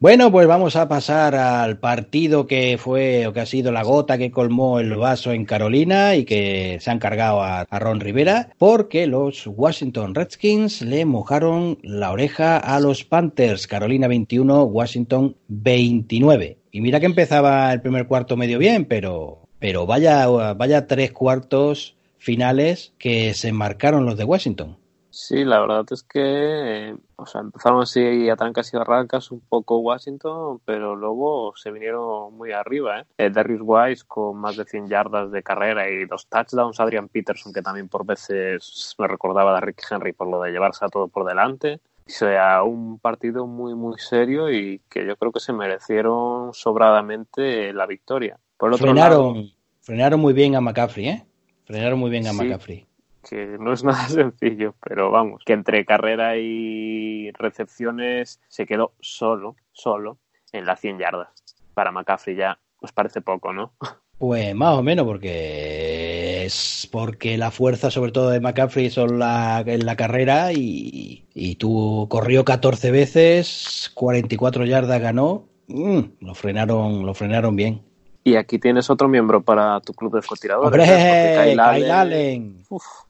[0.00, 4.18] Bueno, pues vamos a pasar al partido que fue o que ha sido la gota
[4.18, 9.06] que colmó el vaso en Carolina y que se han cargado a, Ron Rivera porque
[9.06, 13.66] los Washington Redskins le mojaron la oreja a los Panthers.
[13.66, 16.58] Carolina 21, Washington 29.
[16.72, 21.96] Y mira que empezaba el primer cuarto medio bien, pero, pero vaya, vaya tres cuartos
[22.18, 24.76] finales que se marcaron los de Washington.
[25.20, 29.78] Sí, la verdad es que o sea, empezaron así a trancas y barrancas un poco
[29.78, 33.00] Washington, pero luego se vinieron muy arriba.
[33.00, 33.04] ¿eh?
[33.18, 36.78] eh Darius Wise con más de 100 yardas de carrera y dos touchdowns.
[36.78, 40.84] Adrian Peterson, que también por veces me recordaba a Rick Henry por lo de llevarse
[40.84, 41.80] a todo por delante.
[42.06, 47.72] O sea, un partido muy, muy serio y que yo creo que se merecieron sobradamente
[47.72, 48.38] la victoria.
[48.56, 49.48] Por otro frenaron, lado,
[49.80, 51.26] frenaron muy bien a McCaffrey, ¿eh?
[51.64, 52.87] Frenaron muy bien a McCaffrey
[53.28, 59.56] que no es nada sencillo, pero vamos, que entre carrera y recepciones se quedó solo,
[59.72, 60.18] solo,
[60.52, 61.28] en las 100 yardas.
[61.74, 63.72] Para McCaffrey ya os parece poco, ¿no?
[64.18, 69.62] Pues más o menos, porque es porque la fuerza, sobre todo de McCaffrey, son la,
[69.64, 77.06] en la carrera y, y tú corrió 14 veces, 44 yardas ganó, mm, lo frenaron,
[77.06, 77.80] lo frenaron bien.
[78.24, 80.66] Y aquí tienes otro miembro para tu club de tiradores.
[80.70, 81.54] ¡Hombre!
[81.54, 82.64] Kyle Allen.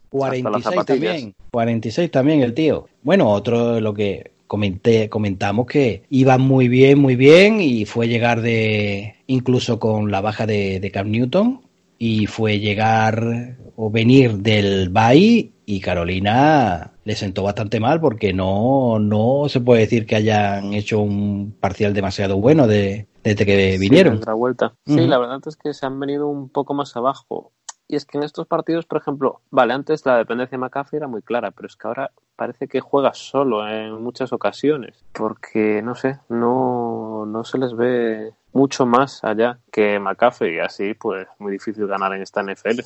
[0.09, 1.35] 46 también.
[1.51, 2.89] 46 también el tío.
[3.03, 8.09] Bueno, otro de lo que comenté, comentamos que iba muy bien, muy bien y fue
[8.09, 11.61] llegar de incluso con la baja de, de Cam Newton
[11.99, 18.99] y fue llegar o venir del Bay y Carolina le sentó bastante mal porque no,
[18.99, 24.19] no se puede decir que hayan hecho un parcial demasiado bueno de, desde que vinieron.
[24.23, 24.75] Sí, vuelta.
[24.87, 27.53] Sí, la verdad es que se han venido un poco más abajo.
[27.89, 31.09] Y es que en estos partidos, por ejemplo, vale, antes la dependencia de McCaffrey era
[31.09, 35.95] muy clara, pero es que ahora parece que juega solo en muchas ocasiones, porque no
[35.95, 41.51] sé, no, no se les ve mucho más allá que McCaffrey y así pues muy
[41.51, 42.81] difícil ganar en esta NFL.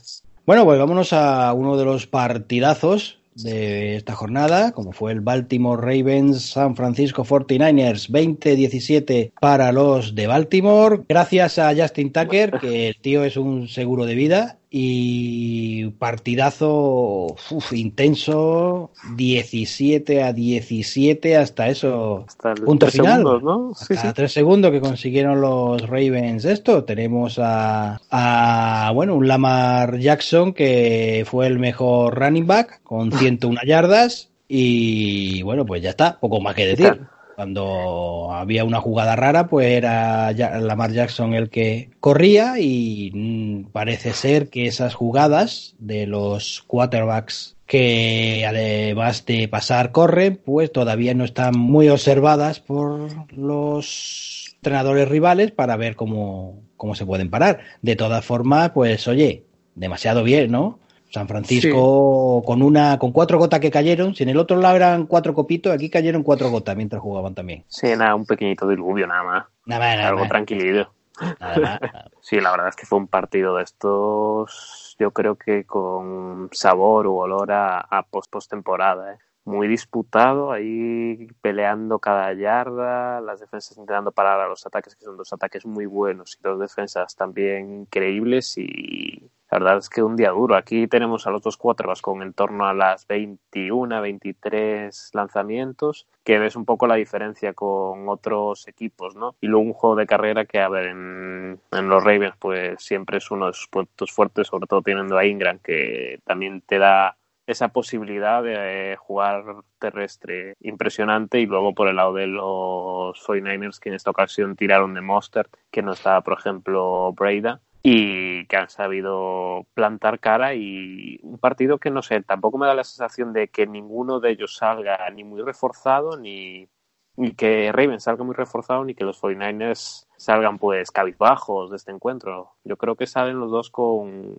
[0.47, 5.81] Bueno, pues vámonos a uno de los partidazos de esta jornada, como fue el Baltimore
[5.81, 11.03] Ravens San Francisco 49ers 20-17 para los de Baltimore.
[11.09, 17.37] Gracias a Justin Tucker, que el tío es un seguro de vida y partidazo
[17.73, 23.19] intenso 17 a 17 hasta eso hasta el punto final.
[23.19, 23.73] segundos, ¿no?
[23.73, 26.85] hasta tres segundos que consiguieron los Ravens esto.
[26.85, 33.61] Tenemos a, a, bueno un Lamar Jackson que fue el mejor running back con 101
[33.67, 36.99] yardas y bueno pues ya está poco más que decir
[37.43, 44.13] cuando había una jugada rara, pues era Lamar Jackson el que corría y mm, parece
[44.13, 51.25] ser que esas jugadas de los quarterbacks que además de pasar corren, pues todavía no
[51.25, 57.59] están muy observadas por los entrenadores rivales para ver cómo, cómo se pueden parar.
[57.81, 59.43] De todas formas, pues oye,
[59.75, 60.79] demasiado bien, ¿no?
[61.13, 65.07] San Francisco con una con cuatro gotas que cayeron, si en el otro lado eran
[65.07, 67.65] cuatro copitos, aquí cayeron cuatro gotas mientras jugaban también.
[67.69, 69.45] Sí, nada, un pequeñito diluvio nada más.
[69.67, 70.91] Nada más, nada Algo tranquilito.
[72.21, 77.07] sí, la verdad es que fue un partido de estos, yo creo que con sabor
[77.07, 79.19] u olor a, a post temporada, ¿eh?
[79.45, 85.17] muy disputado, ahí peleando cada yarda, las defensas intentando parar a los ataques, que son
[85.17, 90.17] dos ataques muy buenos, y dos defensas también increíbles y la verdad es que un
[90.17, 90.57] día duro.
[90.57, 96.39] Aquí tenemos a los dos quarterbacks con en torno a las 21, 23 lanzamientos, que
[96.39, 99.37] ves un poco la diferencia con otros equipos, ¿no?
[99.43, 103.31] Y luego un juego de carrera que, a ver, en, los Ravens, pues siempre es
[103.31, 107.69] uno de sus puntos fuertes, sobre todo teniendo a Ingram, que también te da esa
[107.69, 109.45] posibilidad de jugar
[109.79, 114.95] terrestre impresionante y luego por el lado de los 49ers que en esta ocasión tiraron
[114.95, 121.19] de Monster que no estaba por ejemplo Breda y que han sabido plantar cara y
[121.23, 124.57] un partido que no sé, tampoco me da la sensación de que ninguno de ellos
[124.57, 126.69] salga ni muy reforzado ni,
[127.17, 131.91] ni que Raven salga muy reforzado ni que los 49ers salgan pues cabizbajos de este
[131.91, 132.53] encuentro.
[132.65, 134.37] Yo creo que salen los dos con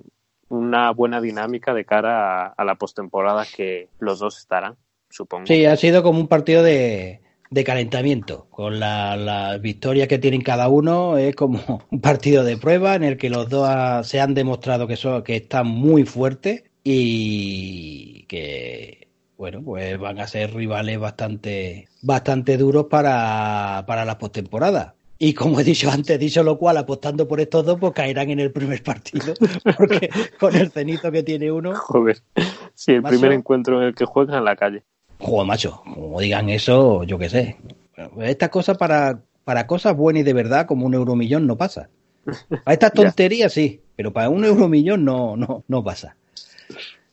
[0.48, 4.78] una buena dinámica de cara a, la postemporada que los dos estarán,
[5.10, 5.48] supongo.
[5.48, 7.23] Sí, ha sido como un partido de,
[7.54, 8.48] de calentamiento.
[8.50, 13.18] Con la, victoria que tienen cada uno, es como un partido de prueba en el
[13.18, 19.62] que los dos se han demostrado que, son, que están muy fuertes y que, bueno,
[19.64, 24.96] pues van a ser rivales bastante, bastante duros para, para la postemporada.
[25.20, 28.42] Y como he dicho antes, dicho lo cual, apostando por estos dos, pues caerán en
[28.42, 29.34] el primer partido.
[29.78, 31.74] Porque con el cenito que tiene uno.
[31.76, 32.18] Joder.
[32.74, 34.84] Sí, el primer encuentro en el que juegan en la calle.
[35.24, 37.56] Joder, macho, como digan eso, yo qué sé.
[38.20, 41.90] Estas cosas para, para cosas buenas y de verdad, como un euromillón, no pasa.
[42.64, 46.16] Para estas tonterías sí, pero para un euromillón no, no, no pasa.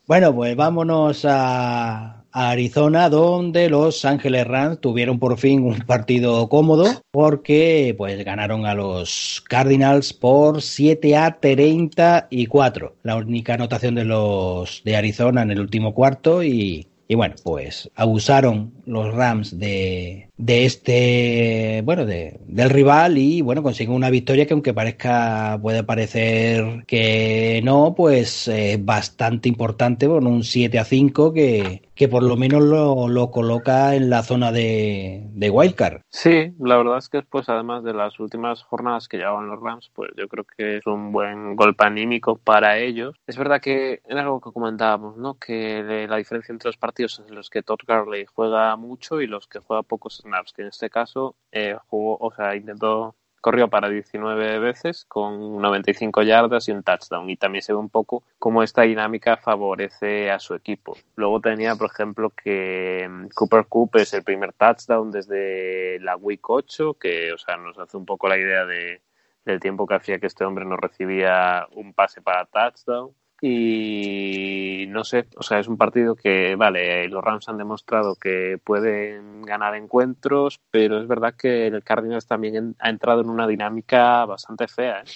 [0.06, 6.84] Bueno, pues vámonos a, Arizona, donde los Ángeles Rams tuvieron por fin un partido cómodo,
[7.10, 12.94] porque pues ganaron a los Cardinals por 7 a 34.
[13.02, 17.90] La única anotación de los de Arizona en el último cuarto y y bueno, pues
[17.96, 24.46] abusaron los Rams de, de este, bueno, de, del rival y bueno, consiguen una victoria
[24.46, 30.84] que aunque parezca, puede parecer que no, pues es bastante importante, con un 7 a
[30.84, 36.00] 5 que, que por lo menos lo, lo coloca en la zona de, de wildcard.
[36.08, 39.90] Sí, la verdad es que pues además de las últimas jornadas que llevaban los Rams,
[39.94, 43.16] pues yo creo que es un buen golpe anímico para ellos.
[43.26, 45.34] Es verdad que era algo que comentábamos, ¿no?
[45.34, 49.46] Que la diferencia entre los partidos en los que Todd Garley juega mucho y los
[49.46, 53.88] que juega pocos snaps, que en este caso eh, jugó, o sea, intentó corrió para
[53.88, 57.28] 19 veces con 95 yardas y un touchdown.
[57.30, 60.96] Y también se ve un poco cómo esta dinámica favorece a su equipo.
[61.16, 66.48] Luego tenía, por ejemplo, que mm, Cooper Coop es el primer touchdown desde la Week
[66.48, 69.02] 8, que o sea, nos hace un poco la idea de,
[69.44, 73.12] del tiempo que hacía que este hombre no recibía un pase para touchdown.
[73.42, 78.58] Y no sé, o sea, es un partido que, vale, los Rams han demostrado que
[78.62, 84.26] pueden ganar encuentros, pero es verdad que el Cardinals también ha entrado en una dinámica
[84.26, 85.00] bastante fea.
[85.00, 85.10] ¿eh?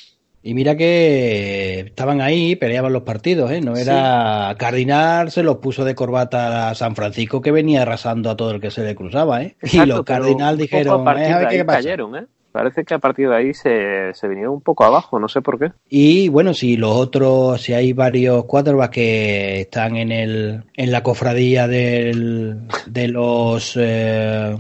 [0.47, 3.63] Y mira que estaban ahí, peleaban los partidos, ¿eh?
[3.63, 8.37] No era Cardinal, se los puso de corbata a San Francisco que venía arrasando a
[8.37, 9.57] todo el que se le cruzaba, ¿eh?
[9.63, 12.27] y los Cardinal dijeron, eh, qué cayeron, ¿eh?
[12.55, 15.59] Parece que a partir de ahí se, se vinieron un poco abajo, no sé por
[15.59, 15.73] qué.
[15.89, 21.03] Y bueno, si los otros, si hay varios quarterbacks que están en el en la
[21.03, 24.57] cofradía del, de los eh,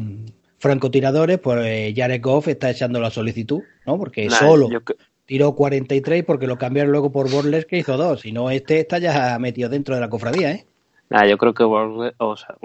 [0.58, 3.96] francotiradores, pues Jared Goff está echando la solicitud, ¿no?
[3.96, 4.68] Porque solo
[5.24, 8.22] tiró 43 porque lo cambiaron luego por Borles que hizo dos.
[8.22, 10.66] Si no, este está ya metido dentro de la cofradía, ¿eh?
[11.10, 12.56] Yo creo que Borles, o sea,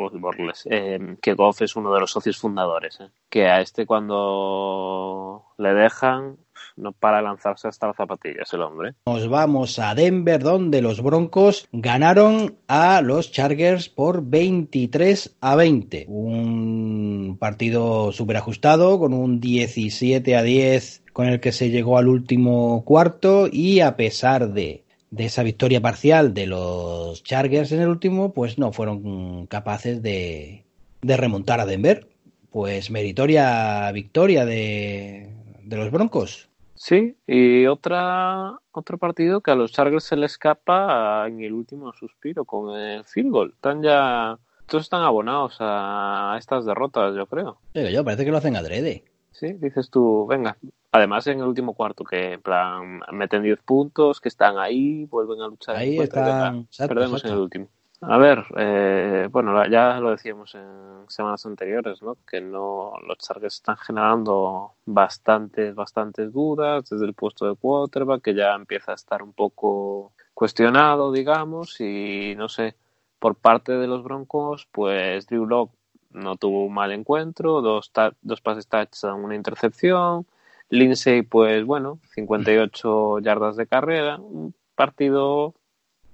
[0.66, 3.00] eh, que Goff es uno de los socios fundadores.
[3.00, 3.10] Eh.
[3.30, 6.38] Que a este cuando le dejan
[6.80, 8.94] no para lanzarse hasta las zapatillas el hombre.
[9.06, 16.06] Nos vamos a Denver donde los Broncos ganaron a los Chargers por 23 a 20.
[16.08, 22.08] Un partido súper ajustado con un 17 a 10 con el que se llegó al
[22.08, 27.90] último cuarto y a pesar de de esa victoria parcial de los Chargers en el
[27.90, 30.66] último, pues no fueron capaces de,
[31.02, 32.08] de remontar a Denver.
[32.52, 35.30] Pues meritoria victoria de,
[35.64, 36.50] de los Broncos.
[36.74, 41.92] Sí, y otra otro partido que a los Chargers se le escapa en el último
[41.94, 43.52] suspiro con el field goal.
[43.54, 47.60] Están ya todos están abonados a estas derrotas, yo creo.
[47.74, 49.04] Yo parece que lo hacen adrede.
[49.32, 50.58] Sí, dices tú, venga.
[50.92, 55.42] Además, en el último cuarto, que en plan meten 10 puntos, que están ahí, vuelven
[55.42, 55.76] a luchar.
[55.76, 56.68] Ahí están.
[56.78, 57.68] perdemos en el último.
[58.02, 62.18] A ver, eh, bueno, ya lo decíamos en semanas anteriores, ¿no?
[62.26, 68.34] Que no los Chargers están generando bastantes, bastantes dudas desde el puesto de quarterback, que
[68.34, 72.76] ya empieza a estar un poco cuestionado, digamos, y no sé,
[73.20, 75.76] por parte de los Broncos, pues Drew Locke
[76.12, 77.92] no tuvo un mal encuentro, dos,
[78.22, 80.26] dos pases touchdown, una intercepción.
[80.70, 85.56] Lindsay, pues bueno, 58 yardas de carrera, un partido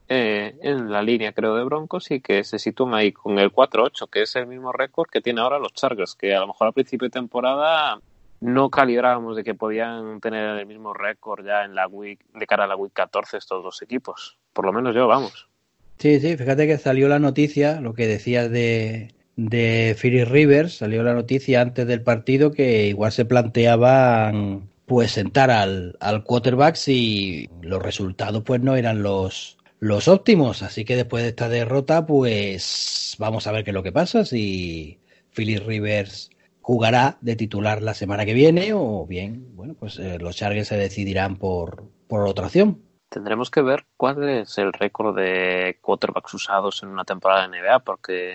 [0.07, 4.09] eh, en la línea, creo, de Broncos y que se sitúan ahí con el 4-8,
[4.09, 6.71] que es el mismo récord que tiene ahora los Chargers, que a lo mejor a
[6.71, 7.99] principio de temporada
[8.39, 12.65] no calibrábamos de que podían tener el mismo récord ya en la week, de cara
[12.65, 14.37] a la Week 14 estos dos equipos.
[14.53, 15.49] Por lo menos yo, vamos.
[15.97, 21.03] Sí, sí, fíjate que salió la noticia, lo que decías de, de Philly Rivers, salió
[21.03, 27.49] la noticia antes del partido que igual se planteaban pues sentar al, al quarterback si
[27.61, 30.63] los resultados pues no eran los, los óptimos.
[30.63, 34.25] Así que después de esta derrota, pues vamos a ver qué es lo que pasa,
[34.25, 34.99] si
[35.35, 36.29] Philip Rivers
[36.61, 40.77] jugará de titular la semana que viene o bien, bueno, pues eh, los Chargers se
[40.77, 42.81] decidirán por, por otra opción.
[43.09, 47.79] Tendremos que ver cuál es el récord de quarterbacks usados en una temporada de NBA,
[47.79, 48.33] porque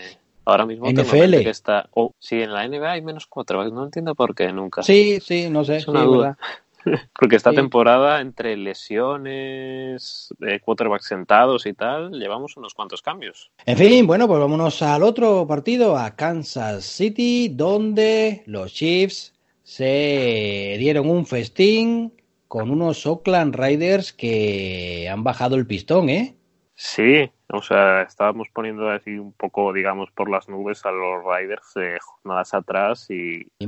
[0.50, 1.42] ahora mismo NFL.
[1.42, 1.88] que está.
[1.94, 4.82] Oh, sí, en la NBA hay menos quarterbacks, no entiendo por qué nunca.
[4.82, 5.76] Sí, sí, no sé.
[5.76, 6.38] Es una sí, duda.
[7.18, 7.56] Porque esta Sí.
[7.56, 13.50] temporada, entre lesiones, eh, quarterbacks sentados y tal, llevamos unos cuantos cambios.
[13.66, 20.76] En fin, bueno, pues vámonos al otro partido, a Kansas City, donde los Chiefs se
[20.78, 22.12] dieron un festín
[22.48, 26.34] con unos Oakland Raiders que han bajado el pistón, ¿eh?
[26.82, 31.76] Sí, o sea, estábamos poniendo así un poco, digamos, por las nubes a los Riders
[31.76, 33.66] eh, jornadas atrás y Y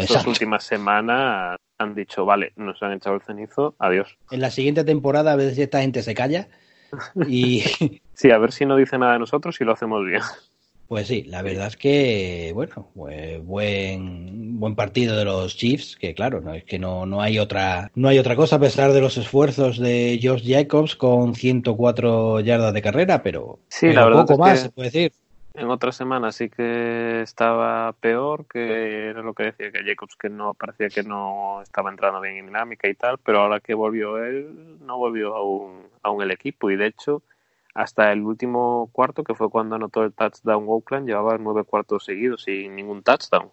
[0.00, 4.16] estas últimas semanas han dicho, vale, nos han echado el cenizo, adiós.
[4.30, 6.48] En la siguiente temporada a ver si esta gente se calla.
[7.28, 7.62] Y
[8.14, 10.22] Sí, a ver si no dice nada de nosotros y lo hacemos bien.
[10.88, 16.14] Pues sí, la verdad es que, bueno, pues buen, buen partido de los Chiefs, que
[16.14, 19.00] claro, no es que no, no hay otra, no hay otra cosa a pesar de
[19.00, 24.20] los esfuerzos de Josh Jacobs con 104 yardas de carrera, pero, Sí, pero la verdad
[24.22, 25.12] poco es más, que- se puede decir.
[25.54, 30.28] En otra semana sí que estaba peor, que era lo que decía que Jacobs que
[30.28, 34.22] no parecía que no estaba entrando bien en dinámica y tal, pero ahora que volvió
[34.22, 37.22] él, no volvió aún, aún el equipo y de hecho
[37.76, 42.42] hasta el último cuarto, que fue cuando anotó el touchdown Oakland, llevaba nueve cuartos seguidos
[42.44, 43.50] sin ningún touchdown,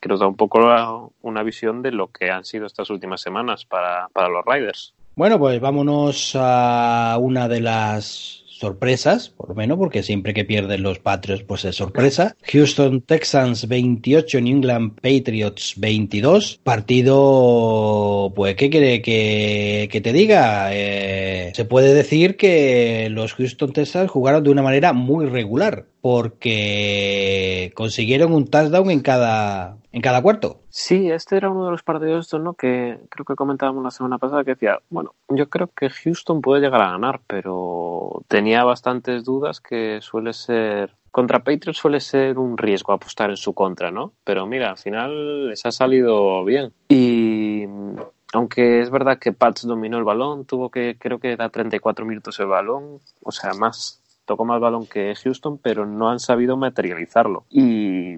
[0.00, 3.20] que nos da un poco la- una visión de lo que han sido estas últimas
[3.20, 4.94] semanas para, para los Riders.
[5.14, 10.84] Bueno, pues vámonos a una de las sorpresas, por lo menos, porque siempre que pierden
[10.84, 12.36] los Patriots, pues es sorpresa.
[12.52, 16.60] Houston Texans 28, New England Patriots 22.
[16.62, 20.68] Partido, pues, ¿qué quiere que, que te diga?
[20.72, 27.72] Eh, se puede decir que los Houston Texans jugaron de una manera muy regular, porque
[27.74, 30.60] consiguieron un touchdown en cada, en cada cuarto.
[30.68, 32.54] Sí, este era uno de los partidos ¿no?
[32.54, 36.60] Que creo que comentábamos la semana pasada que decía, bueno, yo creo que Houston puede
[36.60, 42.58] llegar a ganar, pero tenía bastantes dudas que suele ser contra Patriots suele ser un
[42.58, 44.14] riesgo apostar en su contra, ¿no?
[44.24, 46.72] Pero mira, al final les ha salido bien.
[46.88, 47.64] Y
[48.32, 52.40] aunque es verdad que Pats dominó el balón, tuvo que creo que era 34 minutos
[52.40, 54.01] el balón, o sea, más
[54.32, 57.44] tocó más balón que Houston, pero no han sabido materializarlo.
[57.50, 58.16] Y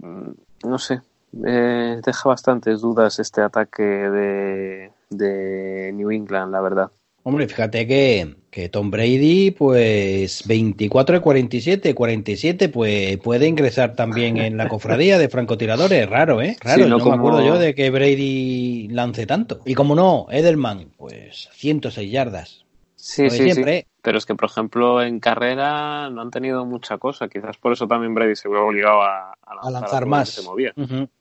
[0.65, 1.01] no sé,
[1.45, 6.91] eh, deja bastantes dudas este ataque de, de New England, la verdad.
[7.25, 14.37] Hombre, fíjate que, que Tom Brady, pues 24 de 47, 47, pues puede ingresar también
[14.37, 16.09] en la cofradía de francotiradores.
[16.11, 16.57] Raro, ¿eh?
[16.61, 19.63] Raro, Sí, no, no me acuerdo yo de que Brady lance tanto.
[19.65, 22.65] Y como no, Edelman, pues 106 yardas.
[22.95, 23.89] Sí, de sí, siempre.
[24.05, 27.27] Pero es que, por ejemplo, en carrera no han tenido mucha cosa.
[27.27, 30.07] Quizás por eso también Brady se vio obligado a, a A lanzar, lanzar todo lo
[30.09, 30.37] más.
[30.37, 30.73] que se movía.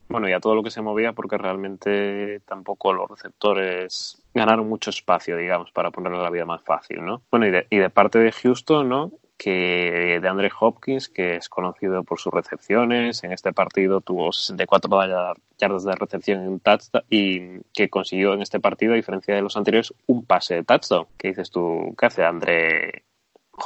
[0.10, 4.90] Bueno, y a todo lo que se movía porque realmente tampoco los receptores ganaron mucho
[4.90, 7.22] espacio, digamos, para ponerle la vida más fácil, ¿no?
[7.32, 9.12] Bueno, y de, y de parte de Houston, ¿no?
[9.38, 15.08] Que de Andre Hopkins, que es conocido por sus recepciones, en este partido tuvo 64
[15.08, 19.36] ya- yardas de recepción en un touchdown y que consiguió en este partido, a diferencia
[19.36, 21.08] de los anteriores, un pase de touchdown.
[21.18, 21.94] ¿Qué dices tú?
[21.98, 23.04] ¿Qué hace Andre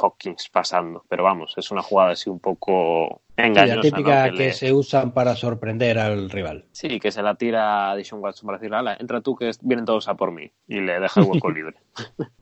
[0.00, 1.04] Hopkins pasando?
[1.08, 4.32] Pero vamos, es una jugada así un poco engañosa, la típica ¿no?
[4.32, 6.64] que, le- se usan para sorprender al rival.
[6.72, 9.84] Sí, que se la tira a Dishon Watson para decirle, ala, entra tú que vienen
[9.84, 10.50] todos a por mí.
[10.66, 11.76] Y le deja el hueco libre.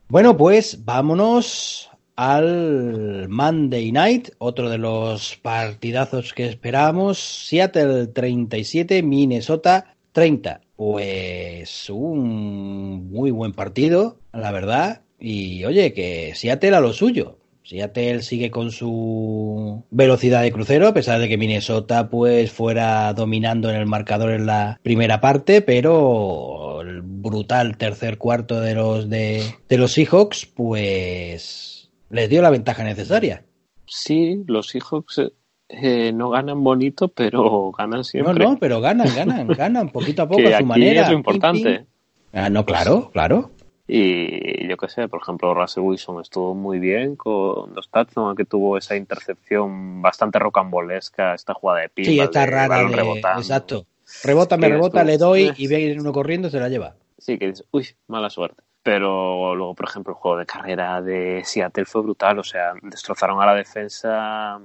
[0.09, 7.19] Bueno, pues vámonos al Monday Night, otro de los partidazos que esperábamos.
[7.19, 10.63] Seattle 37, Minnesota 30.
[10.77, 15.03] Pues un muy buen partido, la verdad.
[15.21, 17.39] Y oye, que Seattle a lo suyo.
[17.63, 23.69] Seattle sigue con su velocidad de crucero, a pesar de que Minnesota pues fuera dominando
[23.71, 29.57] en el marcador en la primera parte, pero el brutal tercer cuarto de los de
[29.69, 31.76] los Seahawks pues
[32.11, 33.45] les dio la ventaja necesaria.
[33.87, 35.33] Sí, los Seahawks eh,
[35.69, 38.45] eh, no ganan bonito, pero ganan No, siempre.
[38.45, 41.03] no, pero ganan, ganan, ganan poquito a poco que a aquí su manera.
[41.03, 41.87] es lo importante.
[42.33, 43.51] Ah, no, claro, claro.
[43.89, 48.45] Y yo qué sé, por ejemplo, Russell Wilson estuvo muy bien con dos touchdowns, aunque
[48.45, 52.89] tuvo esa intercepción bastante rocambolesca, esta jugada de pinball, Sí, está de rara de...
[52.97, 53.41] rebotando.
[53.41, 53.87] Exacto.
[54.25, 56.97] Rebota, me rebota, le doy y viene uno corriendo se la lleva.
[57.19, 58.63] Sí, que dices, uy, mala suerte.
[58.87, 62.39] Pero luego, por ejemplo, el juego de carrera de Seattle fue brutal.
[62.39, 64.61] O sea, destrozaron a la defensa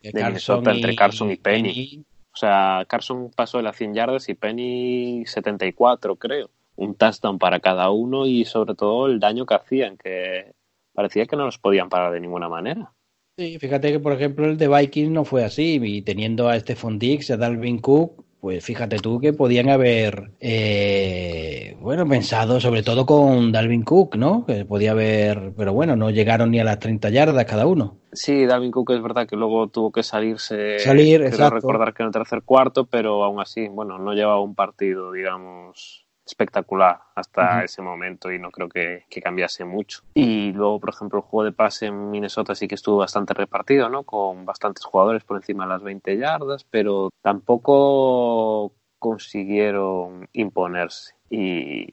[0.00, 2.04] Que de Minnesota entre Carson y Penny.
[2.32, 6.50] O sea, Carson pasó de las 100 yardas y Penny 74, creo.
[6.76, 10.52] un touchdown para cada uno y sobre todo el daño que hacían, que
[10.92, 12.92] parecía que no los podían parar de ninguna manera.
[13.36, 17.00] Sí, fíjate que por ejemplo el de Vikings no fue así y teniendo a Stephon
[17.00, 23.06] Dix, a Dalvin Cook, pues fíjate tú que podían haber, eh, bueno, pensado sobre todo
[23.06, 24.44] con Dalvin Cook, ¿no?
[24.44, 27.96] Que podía haber, pero bueno, no llegaron ni a las 30 yardas cada uno.
[28.12, 30.78] Sí, Dalvin Cook es verdad que luego tuvo que salirse.
[30.78, 34.54] Salir, quiero recordar que en el tercer cuarto, pero aún así, bueno, no llevaba un
[34.54, 40.02] partido, digamos, espectacular hasta ese momento y no creo que, cambiase mucho.
[40.14, 43.88] Y luego, por ejemplo, el juego de pase en Minnesota sí que estuvo bastante repartido,
[43.88, 44.02] ¿no?
[44.04, 51.14] Con bastantes jugadores por encima de las 20 yardas, pero tampoco consiguieron imponerse.
[51.30, 51.92] Y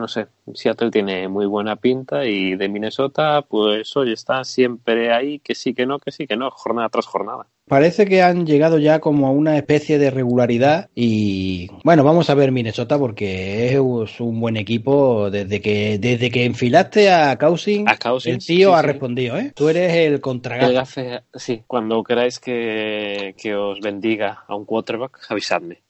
[0.00, 5.38] no sé, Seattle tiene muy buena pinta y de Minnesota, pues hoy está siempre ahí,
[5.38, 7.46] que sí, que no, que sí, que no, jornada tras jornada.
[7.68, 12.34] Parece que han llegado ya como a una especie de regularidad y bueno, vamos a
[12.34, 17.88] ver Minnesota porque es un buen equipo desde que desde que enfilaste a Cousins,
[18.24, 19.52] el tío ha respondido, ¿eh?
[19.54, 21.22] Tú eres el contragafe.
[21.34, 25.82] sí, cuando queráis que, que os bendiga a un quarterback, avisadme.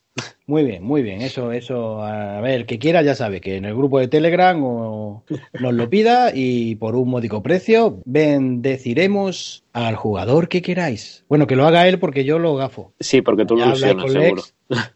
[0.45, 1.21] Muy bien, muy bien.
[1.21, 4.61] Eso, eso, a ver, el que quiera ya sabe que en el grupo de Telegram
[4.61, 5.23] o
[5.59, 11.23] nos lo pida y por un módico precio bendeciremos al jugador que queráis.
[11.29, 12.93] Bueno, que lo haga él porque yo lo gafo.
[12.99, 14.43] Sí, porque tú lo ilusionas, seguro.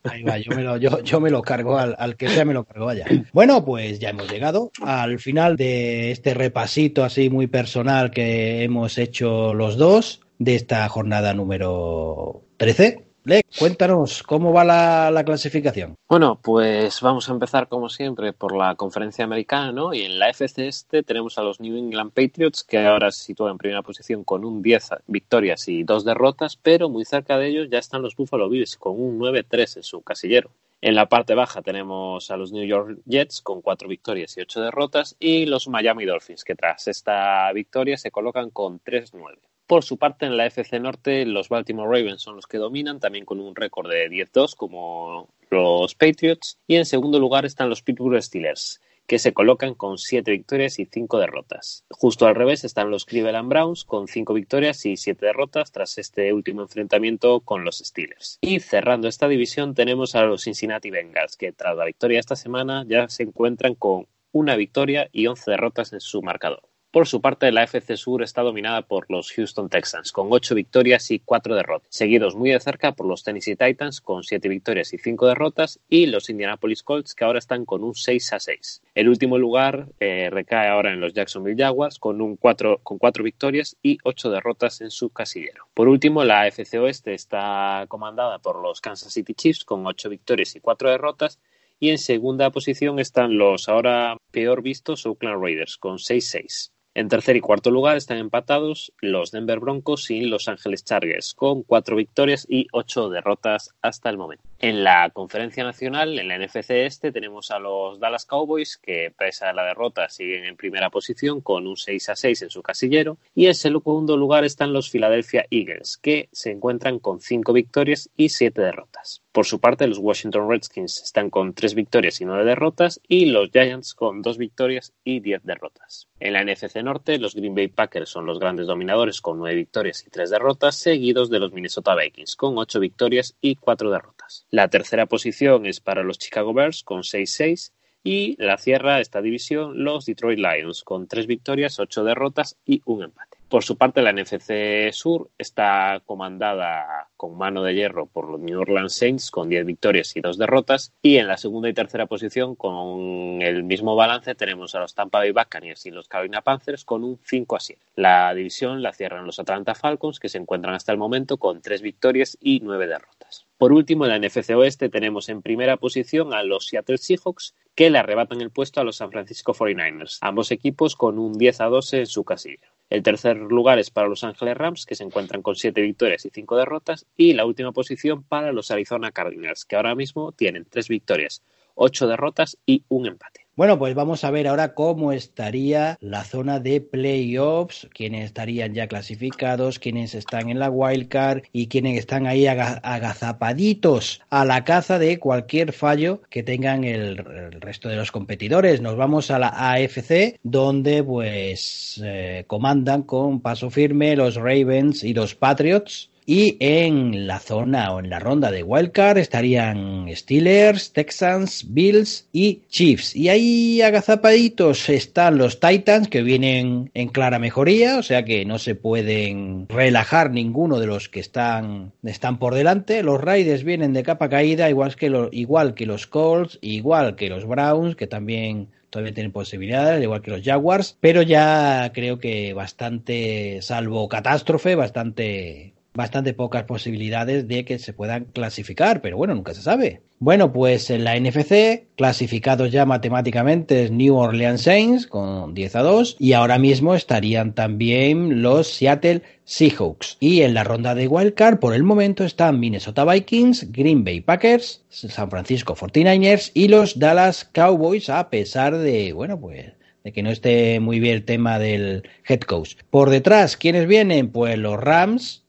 [0.03, 2.65] Ahí va, yo me lo, yo, me lo cargo, al, al, que sea me lo
[2.65, 3.05] cargo, vaya.
[3.31, 8.97] Bueno, pues ya hemos llegado al final de este repasito así muy personal que hemos
[8.97, 15.95] hecho los dos de esta jornada número 13 Le, cuéntanos, ¿cómo va la, la, clasificación?
[16.07, 19.95] Bueno, pues vamos a empezar como siempre por la conferencia americana, ¿no?
[19.95, 23.53] Y en la FC este tenemos a los New England Patriots, que ahora se sitúan
[23.53, 27.67] en primera posición con un 10 victorias y dos derrotas, pero muy cerca de ellos
[27.71, 30.51] ya están los Buffalo Bills con un 9-3 en su casillero.
[30.81, 34.61] En la parte baja tenemos a los New York Jets con cuatro victorias y ocho
[34.61, 39.39] derrotas y los Miami Dolphins, que tras esta victoria se colocan con 3-9.
[39.67, 43.25] Por su parte, en la FC Norte, los Baltimore Ravens son los que dominan, también
[43.25, 46.59] con un récord de 10-2 como los Patriots.
[46.67, 50.85] Y en segundo lugar están los Pittsburgh Steelers, que se colocan con 7 victorias y
[50.85, 51.83] 5 derrotas.
[51.89, 56.31] Justo al revés están los Cleveland Browns con 5 victorias y 7 derrotas tras este
[56.31, 58.37] último enfrentamiento con los Steelers.
[58.41, 62.85] Y cerrando esta división tenemos a los Cincinnati Bengals, que tras la victoria esta semana
[62.87, 66.61] ya se encuentran con una victoria y 11 derrotas en su marcador.
[66.95, 71.11] Por su parte, la FC Sur está dominada por los Houston Texans, con ocho victorias
[71.11, 74.97] y cuatro derrotas, seguidos muy de cerca por los Tennessee Titans, con siete victorias y
[74.97, 78.83] cinco derrotas, y los Indianapolis Colts, que ahora están con un 6 a 6.
[78.93, 83.75] El último lugar eh, recae ahora en los Jacksonville Jaguars, con, un cuatro, con victorias
[83.83, 85.67] y ocho derrotas en su casillero.
[85.73, 90.55] Por último, la AFC Oeste está comandada por los Kansas City Chiefs, con ocho victorias
[90.55, 91.41] y cuatro derrotas,
[91.77, 96.71] y en segunda posición están los ahora peor vistos Oakland Raiders, con 6-6.
[96.95, 101.61] En tercer y cuarto lugar están empatados los Denver Broncos y Los Ángeles Chargers, con
[101.63, 104.45] cuatro victorias y ocho derrotas hasta el momento.
[104.59, 109.45] En la conferencia nacional, en la NFC este, tenemos a los Dallas Cowboys, que pese
[109.45, 113.17] a la derrota siguen en primera posición con un 6 a 6 en su casillero.
[113.33, 118.29] Y en segundo lugar están los Philadelphia Eagles, que se encuentran con cinco victorias y
[118.29, 119.21] siete derrotas.
[119.33, 123.51] Por su parte, los Washington Redskins están con tres victorias y nueve derrotas, y los
[123.51, 126.07] Giants con dos victorias y diez derrotas.
[126.21, 130.05] En la NFC Norte, los Green Bay Packers son los grandes dominadores con nueve victorias
[130.07, 134.45] y tres derrotas, seguidos de los Minnesota Vikings con ocho victorias y cuatro derrotas.
[134.55, 137.73] La tercera posición es para los Chicago Bears con 6-6
[138.05, 143.03] y la cierra esta división los Detroit Lions con tres victorias, ocho derrotas y un
[143.03, 143.37] empate.
[143.49, 148.61] Por su parte, la NFC Sur está comandada con mano de hierro por los New
[148.61, 150.93] Orleans Saints con 10 victorias y 2 derrotas.
[151.01, 155.19] Y en la segunda y tercera posición, con el mismo balance, tenemos a los Tampa
[155.19, 157.81] Bay Buccaneers y los Carolina Panthers con un 5 a 7.
[157.95, 161.81] La división la cierran los Atlanta Falcons, que se encuentran hasta el momento con 3
[161.81, 163.45] victorias y 9 derrotas.
[163.57, 167.89] Por último, en la NFC Oeste tenemos en primera posición a los Seattle Seahawks, que
[167.89, 171.65] le arrebatan el puesto a los San Francisco 49ers, ambos equipos con un 10 a
[171.65, 172.75] 12 en su casilla.
[172.89, 176.29] El tercer lugar es para los Ángeles Rams, que se encuentran con siete victorias y
[176.29, 177.04] cinco derrotas.
[177.17, 181.43] Y la última posición para los Arizona Cardinals, que ahora mismo tienen tres victorias,
[181.75, 183.45] ocho derrotas y un empate.
[183.57, 188.87] Bueno, pues vamos a ver ahora cómo estaría la zona de playoffs, quiénes estarían ya
[188.87, 195.19] clasificados, quiénes están en la wildcard y quiénes están ahí agazapaditos a la caza de
[195.19, 197.15] cualquier fallo que tengan el,
[197.61, 198.81] resto de los competidores.
[198.81, 205.13] Nos vamos a la AFC, donde pues eh, comandan con paso firme los Ravens y
[205.13, 211.65] los Patriots Y en la zona o en la ronda de Wildcard estarían Steelers, Texans,
[211.69, 213.15] Bills y Chiefs.
[213.15, 218.57] Y ahí agazapaditos están los Titans que vienen en clara mejoría, o sea que no
[218.57, 223.03] se pueden relajar ninguno de los que están, están por delante.
[223.03, 227.45] Los Raiders vienen de capa caída, igual que, igual que los Colts, igual que los
[227.45, 233.61] Browns, que también todavía tienen posibilidades, igual que los Jaguars, pero ya creo que bastante,
[233.61, 239.61] salvo catástrofe, bastante bastante pocas posibilidades de que se puedan clasificar, pero bueno, nunca se
[239.61, 240.01] sabe.
[240.19, 245.81] Bueno, pues en la NFC, clasificados ya matemáticamente es New Orleans Saints con 10 a
[245.81, 250.17] 2 y ahora mismo estarían también los Seattle Seahawks.
[250.19, 254.83] Y en la ronda de wildcard por el momento están Minnesota Vikings, Green Bay Packers,
[254.89, 259.73] San Francisco 49ers y los Dallas Cowboys a pesar de, bueno, pues
[260.05, 262.75] de que no esté muy bien el tema del head coach.
[262.91, 264.29] Por detrás, ¿quiénes vienen?
[264.29, 265.44] Pues los Rams,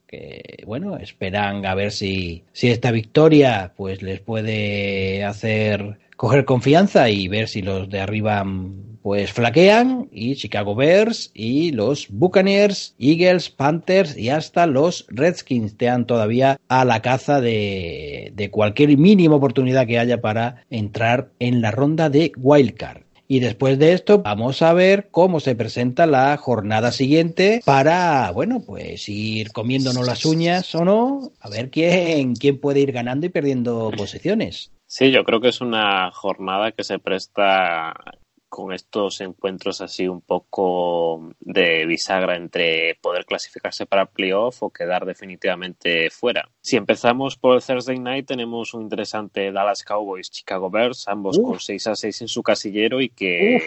[0.66, 7.28] bueno, esperan a ver si, si esta victoria pues les puede hacer coger confianza y
[7.28, 8.44] ver si los de arriba
[9.02, 16.06] pues flaquean y Chicago Bears y los Buccaneers, Eagles, Panthers y hasta los Redskins están
[16.06, 21.70] todavía a la caza de, de cualquier mínima oportunidad que haya para entrar en la
[21.70, 23.05] ronda de wildcard.
[23.28, 28.62] Y después de esto vamos a ver cómo se presenta la jornada siguiente para, bueno,
[28.64, 33.30] pues ir comiéndonos las uñas o no, a ver quién, quién puede ir ganando y
[33.30, 34.70] perdiendo posiciones.
[34.86, 37.94] Sí, yo creo que es una jornada que se presta
[38.56, 45.04] con estos encuentros así un poco de bisagra entre poder clasificarse para playoff o quedar
[45.04, 46.48] definitivamente fuera.
[46.62, 51.60] Si empezamos por el Thursday Night, tenemos un interesante Dallas Cowboys, Chicago Bears, ambos con
[51.60, 53.60] 6 a 6 en su casillero y que...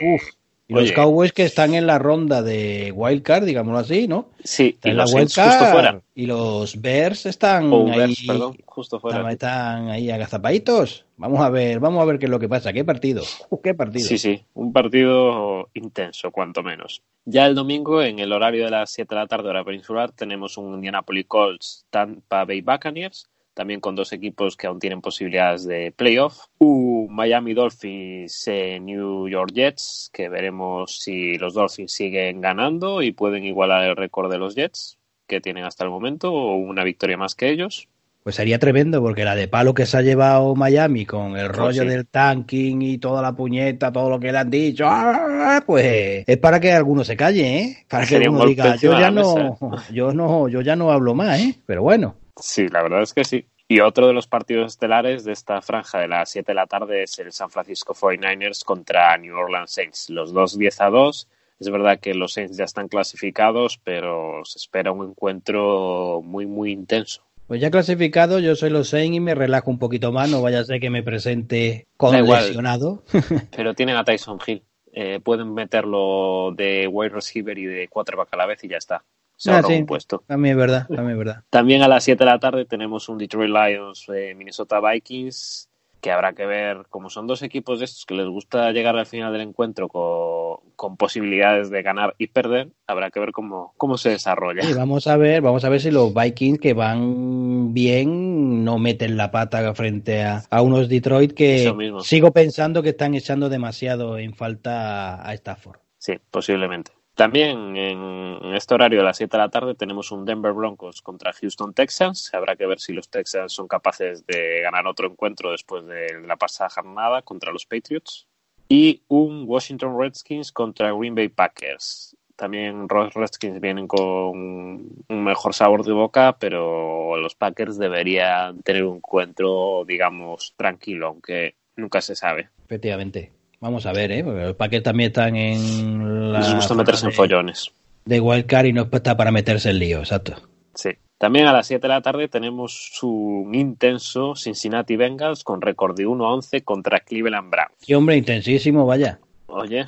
[0.70, 4.30] Y los Cowboys que están en la ronda de Wild Card, digámoslo así, ¿no?
[4.44, 5.42] Sí, y los justo
[5.72, 6.00] fuera.
[6.14, 9.32] Y los Bears están ahí, perdón, justo fuera.
[9.32, 11.06] Están ahí agazapaditos.
[11.18, 12.72] Vamos a ver, vamos a ver qué es lo que pasa.
[12.72, 13.24] ¿Qué partido?
[13.64, 14.08] ¿Qué partido?
[14.08, 17.02] Sí, sí, un partido intenso, cuanto menos.
[17.26, 20.56] Ya el domingo, en el horario de las 7 de la tarde, hora peninsular, tenemos
[20.60, 25.92] un Indianapolis Colts, Tampa Bay Buccaneers también con dos equipos que aún tienen posibilidades de
[25.92, 26.46] playoff.
[26.60, 33.12] Un Miami Dolphins, eh, New York Jets, que veremos si los Dolphins siguen ganando y
[33.12, 34.98] pueden igualar el récord de los Jets
[35.28, 37.88] que tienen hasta el momento o una victoria más que ellos.
[38.24, 41.52] Pues sería tremendo porque la de palo que se ha llevado Miami con el oh,
[41.54, 45.64] rollo del tanking y toda la puñeta, todo lo que le han dicho, ¡ah!
[45.66, 47.78] pues es para que alguno se calle, ¿eh?
[47.90, 49.58] Para que alguno diga, yo ya no,
[49.92, 51.56] yo no, yo ya no hablo más, ¿eh?
[51.66, 52.16] Pero bueno.
[52.40, 53.46] Sí, la verdad es que sí.
[53.72, 57.04] Y otro de los partidos estelares de esta franja de las 7 de la tarde
[57.04, 60.10] es el San Francisco 49ers contra New Orleans Saints.
[60.10, 61.28] Los dos 10 a 2.
[61.60, 66.72] Es verdad que los Saints ya están clasificados, pero se espera un encuentro muy, muy
[66.72, 67.22] intenso.
[67.46, 70.62] Pues ya clasificado, yo soy los Saints y me relajo un poquito más, no vaya
[70.62, 73.04] a ser que me presente con lesionado.
[73.56, 74.64] pero tienen a Tyson Hill.
[74.94, 79.04] Eh, pueden meterlo de wide receiver y de quarterback a la vez y ya está
[79.40, 80.22] se ah, un puesto.
[80.28, 81.44] También es verdad, también es verdad.
[81.50, 85.70] También a las 7 de la tarde tenemos un Detroit Lions eh, Minnesota Vikings
[86.02, 89.06] que habrá que ver, como son dos equipos de estos que les gusta llegar al
[89.06, 94.10] final del encuentro con, posibilidades de ganar y perder, habrá que ver cómo, cómo se
[94.10, 94.64] desarrolla.
[94.64, 99.18] Y vamos a ver, vamos a ver si los Vikings que van bien no meten
[99.18, 104.34] la pata frente a, a unos Detroit que sigo pensando que están echando demasiado en
[104.34, 105.80] falta a Stafford.
[105.98, 106.92] Sí, posiblemente.
[107.20, 111.34] También en este horario de las 7 de la tarde tenemos un Denver Broncos contra
[111.34, 112.34] Houston Texans.
[112.34, 116.38] Habrá que ver si los Texans son capaces de ganar otro encuentro después de la
[116.38, 118.26] pasada jornada contra los Patriots.
[118.70, 122.16] Y un Washington Redskins contra Green Bay Packers.
[122.38, 128.86] También los Redskins vienen con un mejor sabor de boca, pero los Packers deberían tener
[128.86, 132.48] un encuentro, digamos, tranquilo, aunque nunca se sabe.
[132.64, 133.34] Efectivamente.
[133.62, 134.24] Vamos a ver, ¿eh?
[134.24, 136.40] Porque los paquetes también están en la.
[136.40, 137.72] Les gusta meterse en follones.
[138.06, 140.36] De wildcard y no está para meterse en lío, exacto.
[140.74, 140.92] Sí.
[141.18, 146.06] También a las 7 de la tarde tenemos un intenso Cincinnati Bengals con récord de
[146.06, 147.76] 1 a 11 contra Cleveland Browns.
[147.86, 149.20] Qué hombre, intensísimo, vaya.
[149.48, 149.86] Oye,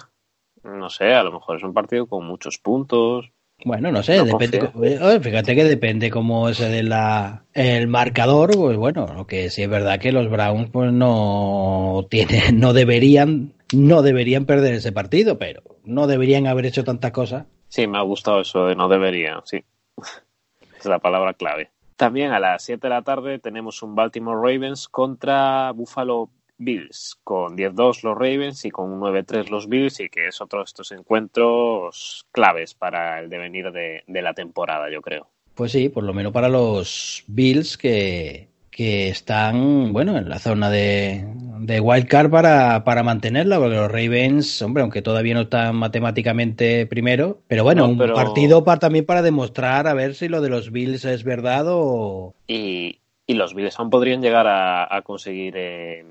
[0.64, 3.32] no sé, a lo mejor es un partido con muchos puntos.
[3.64, 4.72] Bueno, no sé, depende.
[5.22, 8.52] Fíjate que depende cómo es de la, el marcador.
[8.56, 13.54] Pues bueno, lo que sí es verdad que los Browns pues no tienen, no deberían,
[13.74, 17.46] no deberían perder ese partido, pero no deberían haber hecho tantas cosas.
[17.68, 19.64] Sí, me ha gustado eso de no deberían, sí.
[20.80, 21.72] es la palabra clave.
[21.96, 27.58] También a las 7 de la tarde tenemos un Baltimore Ravens contra Buffalo Bills, con
[27.58, 32.26] 10-2 los Ravens y con 9-3 los Bills, y que es otro de estos encuentros
[32.32, 35.28] claves para el devenir de, la temporada, yo creo.
[35.56, 40.70] Pues sí, por lo menos para los Bills que, que están, bueno, en la zona
[40.70, 41.26] de,
[41.62, 47.42] de wildcard para, para mantenerla, porque los Ravens, hombre, aunque todavía no están matemáticamente primero,
[47.48, 50.50] pero bueno, No, pero- un partido para, también para demostrar a ver si lo de
[50.50, 52.34] los Bills es verdad o...
[52.48, 56.04] Y, y los Bills aún podrían llegar a, a conseguir eh,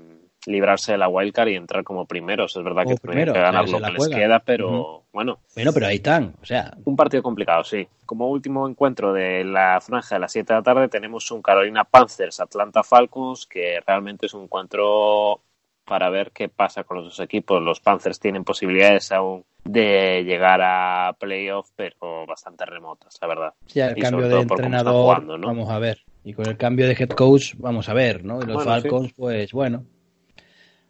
[0.47, 2.55] librarse de la wildcard y entrar como primeros.
[2.55, 5.03] Es verdad que Como tienen primero, que ganar que se lo que les queda, pero
[5.13, 7.87] bueno, Bueno, pero ahí están, o sea, un partido complicado, sí.
[8.05, 11.83] Como último encuentro de la franja de las 7 de la tarde tenemos un Carolina
[11.83, 15.41] Panthers Atlanta Falcons que realmente es un encuentro
[15.85, 17.61] para ver qué pasa con los dos equipos.
[17.61, 23.53] Los Panthers tienen posibilidades aún de llegar a playoff, pero bastante remotas, la verdad.
[23.67, 25.47] ya el Y cambio sobre de entrenador, jugando, ¿no?
[25.47, 25.99] vamos a ver.
[26.23, 28.35] Y con el cambio de head coach, vamos a ver, ¿no?
[28.41, 28.67] Y los Bueno, sí.
[28.67, 29.85] Falcons, pues bueno,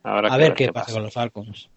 [0.03, 1.69] Habrá a que ver qué pasa con los Falcons.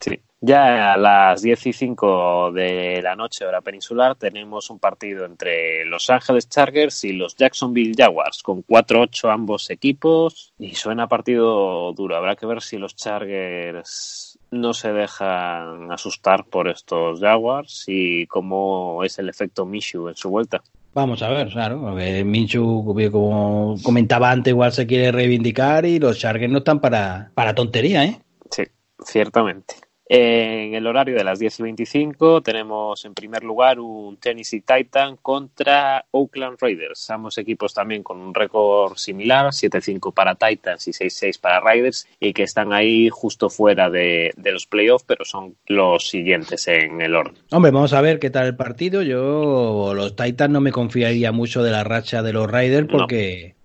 [0.00, 0.20] Sí.
[0.40, 5.86] Ya a las 10 y 5 de la noche, hora peninsular, tenemos un partido entre
[5.86, 10.52] Los Ángeles Chargers y los Jacksonville Jaguars, con 4-8 ambos equipos.
[10.58, 12.16] Y suena partido duro.
[12.16, 19.02] Habrá que ver si los Chargers no se dejan asustar por estos Jaguars y cómo
[19.02, 20.62] es el efecto Minshew en su vuelta.
[20.94, 26.18] Vamos a ver, claro, porque Minchu, como comentaba antes, igual se quiere reivindicar y los
[26.18, 28.20] Chargers no están para, para tontería, ¿eh?
[28.50, 28.62] Sí,
[29.04, 29.74] ciertamente.
[30.06, 35.16] En el horario de las 10 y 25 tenemos en primer lugar un Tennessee Titan
[35.16, 37.08] contra Oakland Raiders.
[37.10, 42.34] Ambos equipos también con un récord similar, 7-5 para Titans y 6-6 para Raiders, y
[42.34, 47.14] que están ahí justo fuera de, de los playoffs, pero son los siguientes en el
[47.14, 47.36] orden.
[47.50, 49.02] Hombre, vamos a ver qué tal el partido.
[49.02, 53.06] Yo, los Titans no me confiaría mucho de la racha de los Raiders No.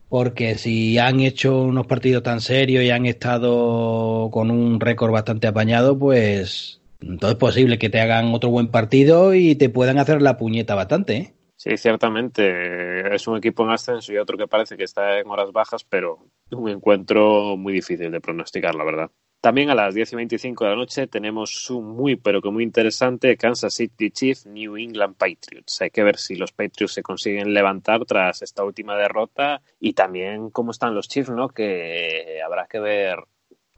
[0.09, 5.47] Porque, si han hecho unos partidos tan serios y han estado con un récord bastante
[5.47, 10.21] apañado, pues entonces es posible que te hagan otro buen partido y te puedan hacer
[10.21, 11.33] la puñeta bastante, ¿eh?
[11.55, 15.51] Sí, ciertamente es un equipo en ascenso y otro que parece que está en horas
[15.51, 16.19] bajas, pero
[16.51, 19.11] un encuentro muy difícil de pronosticar, la verdad.
[19.41, 22.63] También a las 10 y 25 de la noche tenemos un muy, pero que muy
[22.63, 25.81] interesante Kansas City Chiefs New England Patriots.
[25.81, 30.49] Hay que ver si los Patriots se consiguen levantar tras esta última derrota y también
[30.49, 31.47] cómo están los Chiefs, ¿no?
[31.47, 33.19] Que habrá que ver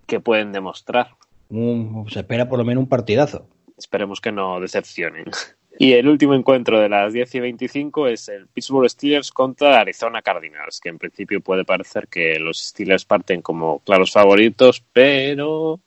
[0.08, 1.10] qué pueden demostrar.
[1.52, 3.48] Se espera por lo menos un partidazo.
[3.78, 5.26] Esperemos que no decepcionen.
[5.80, 10.22] Y el último encuentro de las 10 y 25 es el Pittsburgh Steelers contra Arizona
[10.22, 15.80] Cardinals, que en principio puede parecer que los Steelers parten como claros favoritos, pero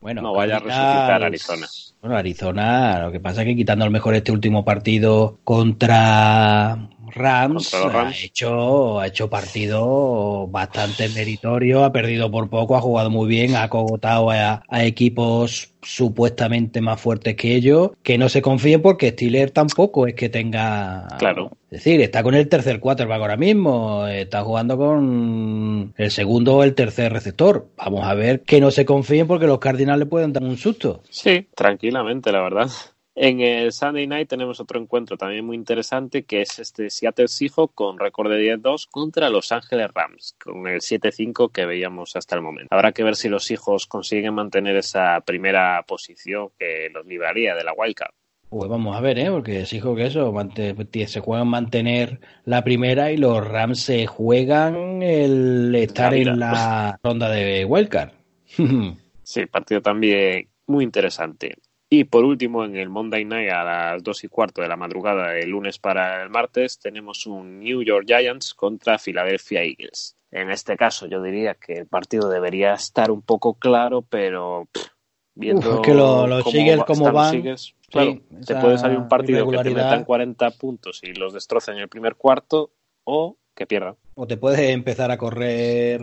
[0.00, 1.66] Bueno, No vaya a resucitar Arizona.
[2.00, 6.88] Bueno, Arizona, lo que pasa es que quitando a lo mejor este último partido contra
[7.14, 13.28] Rams, ha hecho ha hecho partido bastante meritorio, ha perdido por poco, ha jugado muy
[13.28, 18.82] bien, ha cogotado a, a equipos supuestamente más fuertes que ellos, que no se confíen
[18.82, 21.50] porque Steelers tampoco es que tenga Claro.
[21.70, 26.62] es decir, está con el tercer quarterback ahora mismo, está jugando con el segundo o
[26.62, 27.66] el tercer receptor.
[27.76, 31.02] Vamos a ver que no se confíen porque los Cardinals le pueden dar un susto.
[31.10, 32.70] sí, tranquilamente, la verdad.
[33.14, 37.74] En el Sunday Night tenemos otro encuentro también muy interesante que es este Seattle Seahawks
[37.74, 42.42] con récord de 10-2 contra Los Ángeles Rams con el 7-5 que veíamos hasta el
[42.42, 42.68] momento.
[42.74, 47.64] Habrá que ver si los Seahawks consiguen mantener esa primera posición que los libraría de
[47.64, 48.12] la wildcard.
[48.48, 49.30] Pues vamos a ver, ¿eh?
[49.30, 50.74] porque que eso, mante-
[51.06, 57.28] se juegan mantener la primera y los Rams se juegan el estar en la ronda
[57.30, 58.10] de wildcard.
[59.24, 61.54] Sí, partido también muy interesante.
[61.94, 65.32] Y por último, en el Monday Night a las 2 y cuarto de la madrugada
[65.32, 70.16] del lunes para el martes, tenemos un New York Giants contra Philadelphia Eagles.
[70.30, 74.86] En este caso, yo diría que el partido debería estar un poco claro, pero pff,
[75.34, 79.08] viendo Uf, que lo- los Eagles va- cómo van, Eagles, claro, te puede salir un
[79.08, 82.72] partido que te metan 40 puntos y los destrocen en el primer cuarto
[83.04, 83.96] o que pierdan.
[84.14, 86.00] o te puedes empezar a correr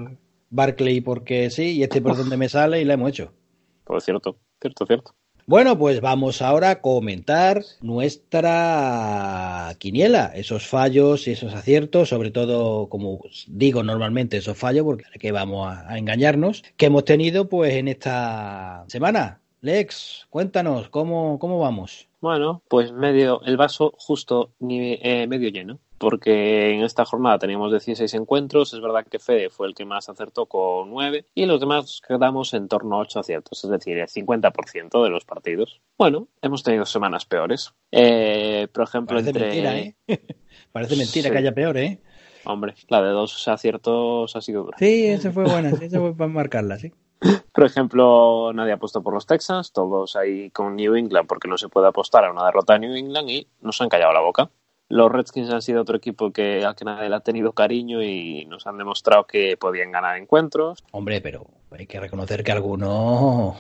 [0.52, 3.34] Barclay porque sí, y este por donde me sale y la hemos hecho.
[3.86, 5.16] Pues cierto, cierto, cierto.
[5.50, 12.88] Bueno, pues vamos ahora a comentar nuestra quiniela, esos fallos y esos aciertos, sobre todo,
[12.88, 17.88] como digo normalmente, esos fallos, porque que vamos a, engañarnos, que hemos tenido pues en
[17.88, 19.42] esta semana.
[19.62, 22.08] Lex, cuéntanos, ¿cómo, cómo vamos?
[22.22, 27.72] Bueno, pues medio, el vaso justo ni, eh, medio lleno, porque en esta jornada teníamos
[27.72, 31.60] 16 encuentros, es verdad que Fede fue el que más acertó con 9 y los
[31.60, 35.82] demás quedamos en torno a 8 aciertos, es decir, el 50% de los partidos.
[35.98, 37.74] Bueno, hemos tenido semanas peores.
[37.92, 39.46] Eh, por ejemplo, Parece entre...
[39.48, 39.96] mentira, ¿eh?
[40.72, 41.32] Parece mentira Sí.
[41.32, 42.00] que haya peor, ¿eh?
[42.46, 44.78] Hombre, la de dos aciertos ha sido dura.
[44.80, 46.92] Sí, esa fue buena, sí, esa fue para marcarla, sí.
[47.54, 51.58] Por ejemplo, nadie ha apostado por los Texans, todos ahí con New England porque no
[51.58, 54.50] se puede apostar a una derrota de New England y nos han callado la boca.
[54.90, 58.46] Los Redskins han sido otro equipo que al que nadie le ha tenido cariño y
[58.46, 60.84] nos han demostrado que podían ganar encuentros.
[60.92, 63.56] Hombre, pero hay que reconocer que algunos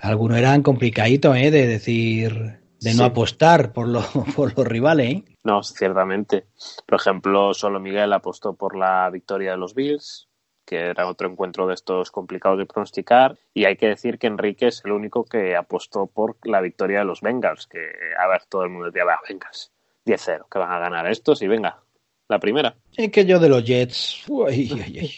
[0.00, 1.50] algunos eran complicaditos, ¿eh?
[1.52, 4.04] De decir, de no apostar por, los
[4.36, 5.24] por los rivales, ¿eh?
[5.44, 6.46] No, ciertamente.
[6.86, 10.28] Por ejemplo, solo Miguel apostó por la victoria de los Bills,
[10.66, 13.38] que era otro encuentro de estos complicados de pronosticar.
[13.54, 17.04] Y hay que decir que Enrique es el único que apostó por la victoria de
[17.04, 19.71] los Bengals, que, a ver, todo el mundo decía, va, Bengals,
[20.04, 21.82] 10-0, que van a ganar estos y venga,
[22.28, 22.76] la primera.
[22.96, 24.68] Es que yo de los Jets, uy,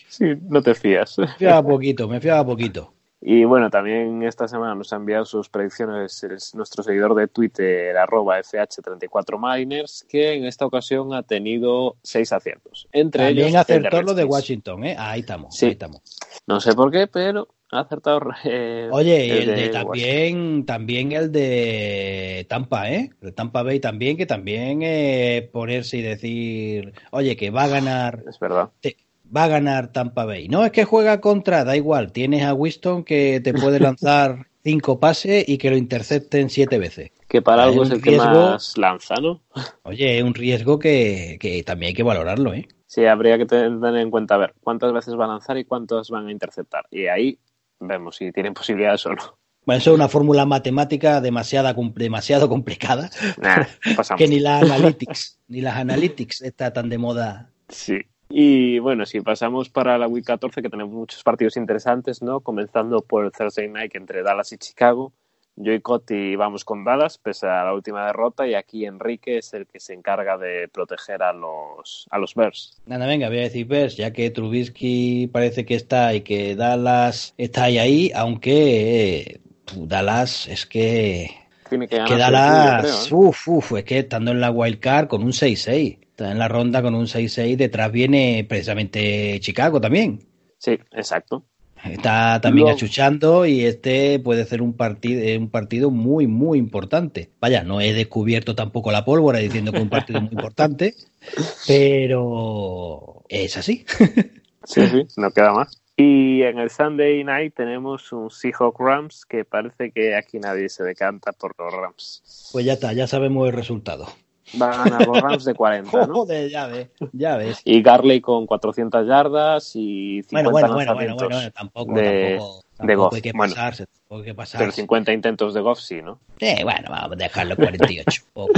[0.08, 1.18] Sí, no te fías.
[1.18, 2.93] Me fiaba poquito, me fiaba poquito.
[3.26, 7.96] Y bueno, también esta semana nos ha enviado sus predicciones es nuestro seguidor de Twitter,
[7.96, 12.86] arroba FH34Miners, que en esta ocasión ha tenido seis aciertos.
[12.92, 14.24] Entre también ellos, acertó el de lo de.
[14.24, 14.96] Washington, ¿eh?
[14.98, 15.66] Ahí estamos, Sí.
[15.66, 16.02] ahí estamos.
[16.46, 18.20] No sé por qué, pero ha acertado.
[18.44, 23.10] eh, Oye, y el, de, también, también el de Tampa, ¿eh?
[23.22, 28.22] El Tampa Bay también, que también eh, ponerse y decir, oye, que va a ganar,
[28.28, 28.68] Es verdad.
[28.80, 28.98] te-
[29.34, 30.48] va a ganar Tampa Bay.
[30.48, 34.98] No es que juega contra, da igual, tienes a Winston que te puede lanzar cinco
[35.00, 37.10] pases y que lo intercepten siete veces.
[37.28, 39.42] Que para algo es el que riesgo- más lanza, ¿no?
[39.82, 42.68] Oye, es un riesgo que, que también hay que valorarlo, ¿eh?
[42.86, 46.10] Sí, habría que tener en cuenta a ver cuántas veces va a lanzar y cuántas
[46.10, 46.84] van a interceptar.
[46.92, 47.38] Y ahí
[47.80, 49.36] vemos si tienen posibilidades o no.
[49.66, 53.08] Bueno, eso es una fórmula matemática demasiada, demasiado complicada
[53.38, 53.64] Nah,
[54.18, 57.50] que ni la analytics, ni las analytics está tan de moda.
[57.68, 57.98] Sí.
[58.28, 62.40] Y bueno, si pasamos para la Week 14, que tenemos muchos partidos interesantes, ¿no?
[62.40, 65.12] Comenzando por el Thursday Night entre Dallas y Chicago.
[65.56, 69.54] Yo y Coti vamos con Dallas, pese a la última derrota, y aquí Enrique es
[69.54, 72.82] el que se encarga de proteger a los, a los Bears.
[72.86, 77.34] Nada, venga, voy a decir Bears, ya que Trubisky parece que está y que Dallas
[77.38, 79.40] está ahí, ahí aunque eh,
[79.76, 81.30] Dallas es que,
[81.68, 82.82] Tiene que ganar.
[82.82, 83.08] creo, ¿eh?
[83.10, 86.48] uf, uf, es que estando en la wild card con un 6-6, está en la
[86.48, 90.20] ronda con un 6-6, detrás viene precisamente Chicago también.
[90.58, 91.44] Sí, exacto.
[91.84, 97.28] Está también Luego- achuchando y este puede ser un partido, un partido muy, muy importante.
[97.40, 100.94] Vaya, no he descubierto tampoco la pólvora diciendo que es un partido muy importante,
[101.66, 103.84] pero es así.
[104.66, 105.78] Sí, sí, no queda más.
[105.96, 110.82] Y en el Sunday Night tenemos un Seahawk Rams que parece que aquí nadie se
[110.82, 112.50] decanta por los Rams.
[112.52, 114.08] Pues ya está, ya sabemos el resultado.
[114.54, 116.14] Van a ganar los Rams de 40, ¿no?
[116.14, 117.60] Joder, ya ves, ya ves.
[117.64, 122.38] Y Garley con 400 yardas y 50 Bueno, bueno, bueno, bueno, bueno, tampoco, de,
[122.76, 123.14] tampoco, de Goff.
[123.14, 124.72] hay que Bueno, pasarse, tampoco hay que pero pasarse.
[124.72, 126.18] 50 intentos de Goff sí, ¿no?
[126.40, 128.22] Eh, bueno, vamos a dejarlo 48.
[128.34, 128.52] Poco,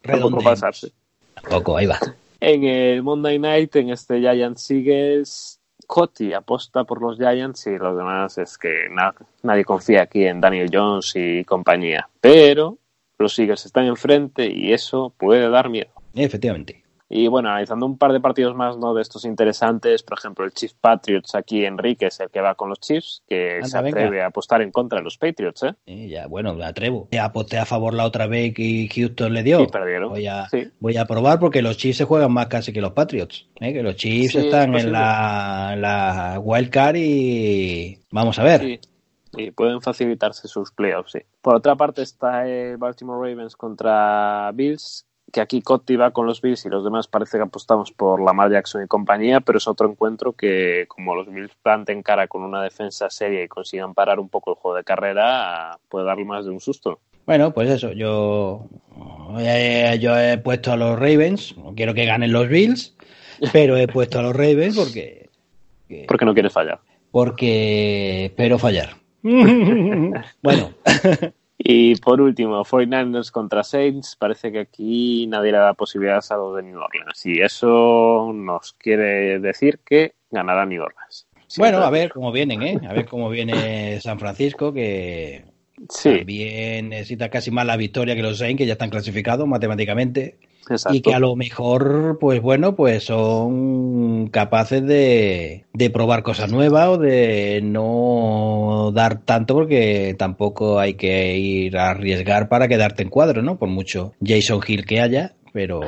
[0.00, 0.92] Tampoco pasarse.
[1.34, 1.98] Tampoco, ahí va.
[2.40, 5.57] En el Monday Night, en este Giants Eagles,
[5.88, 10.38] Coti aposta por los Giants y los demás es que na- nadie confía aquí en
[10.40, 12.08] Daniel Jones y compañía.
[12.20, 12.76] Pero
[13.18, 15.90] los Eagles están enfrente y eso puede dar miedo.
[16.14, 16.84] Efectivamente.
[17.10, 18.92] Y bueno, analizando un par de partidos más ¿no?
[18.92, 22.68] de estos interesantes, por ejemplo, el Chiefs Patriots, aquí Enrique es el que va con
[22.68, 24.00] los Chiefs, que Anda, se venga.
[24.00, 26.08] atreve a apostar en contra de los Patriots, ¿eh?
[26.08, 27.08] Ya, bueno, me atrevo.
[27.10, 29.62] Ya aposté a favor la otra vez que Houston le dio.
[29.62, 30.10] Y perdieron.
[30.10, 30.68] Voy a, Sí.
[30.80, 33.48] voy a probar porque los Chiefs se juegan más casi que los Patriots.
[33.60, 33.72] ¿eh?
[33.72, 38.42] Que los Chiefs Sí, es están en la, en la wild card y vamos a
[38.42, 38.60] ver.
[38.60, 38.80] Sí.
[39.36, 41.18] Y pueden facilitarse sus playoffs, sí.
[41.42, 46.40] Por otra parte está el Baltimore Ravens contra Bills, que aquí Cotti va con los
[46.40, 49.90] Bills y los demás parece que apostamos por Lamar Jackson y compañía, pero es otro
[49.90, 54.28] encuentro que como los Bills planten cara con una defensa seria y consigan parar un
[54.28, 57.00] poco el juego de carrera, puede darle más de un susto.
[57.26, 58.64] Bueno, pues eso, yo,
[59.38, 62.96] eh, yo he puesto a los Ravens, no quiero que ganen los Bills,
[63.52, 65.28] pero he puesto a los Ravens porque,
[65.88, 66.80] que- Porque no quiere fallar.
[67.10, 68.96] porque espero fallar.
[69.22, 70.70] bueno,
[71.58, 74.16] Y por último, 49ers contra Saints.
[74.16, 77.26] Parece que aquí nadie le da posibilidades a los de New Orleans.
[77.26, 81.26] Y eso nos quiere decir que ganará New Orleans.
[81.56, 82.80] bueno, a ver cómo vienen, ¿eh?
[82.88, 85.44] A ver cómo viene San Francisco, que
[85.88, 90.38] Sí, también necesita casi más la victoria que los Saints, que ya están clasificados matemáticamente.
[90.70, 90.96] Exacto.
[90.96, 96.88] Y que a lo mejor, pues bueno, pues son capaces de, de probar cosas nuevas
[96.88, 103.10] o de no dar tanto porque tampoco hay que ir a arriesgar para quedarte en
[103.10, 103.58] cuadro, ¿no?
[103.58, 105.80] Por mucho Jason Hill que haya, pero,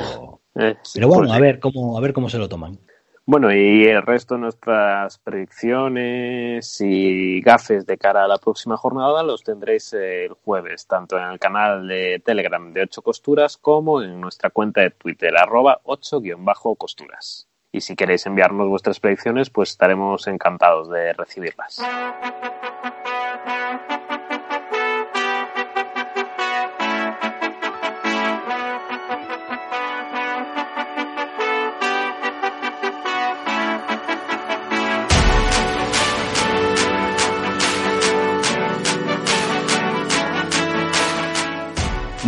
[0.57, 2.79] Eh, sí, pero bueno, pues a ver cómo, a ver cómo se lo toman.
[3.27, 9.23] Bueno, y el resto de nuestras predicciones y gafes de cara a la próxima jornada
[9.23, 14.21] los tendréis el jueves, tanto en el canal de Telegram de 8 costuras como en
[14.21, 17.47] nuestra cuenta de Twitter, arroba 8-costuras.
[17.71, 21.81] Y si queréis enviarnos vuestras predicciones, pues estaremos encantados de recibirlas.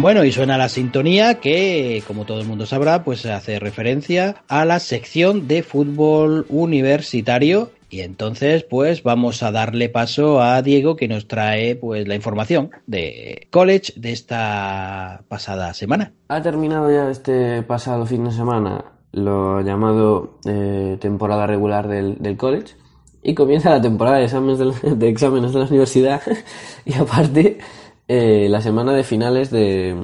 [0.02, 4.64] Bueno, y suena la sintonía que, como todo el mundo sabrá, pues hace referencia a
[4.64, 7.70] la sección de fútbol universitario.
[7.88, 12.72] Y entonces, pues vamos a darle paso a Diego que nos trae pues la información
[12.88, 16.12] de college de esta pasada semana.
[16.26, 22.36] Ha terminado ya este pasado fin de semana lo llamado eh, temporada regular del, del
[22.36, 22.74] college
[23.22, 26.22] y comienza la temporada de exámenes de, de exámenes de la universidad
[26.84, 27.60] y aparte
[28.08, 29.96] eh, la semana de finales de,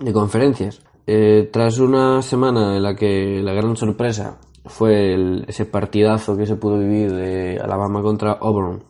[0.00, 0.82] de conferencias.
[1.06, 6.56] Eh, tras una semana en la que la gran sorpresa fue ese partidazo que se
[6.56, 8.84] pudo vivir de Alabama contra Auburn,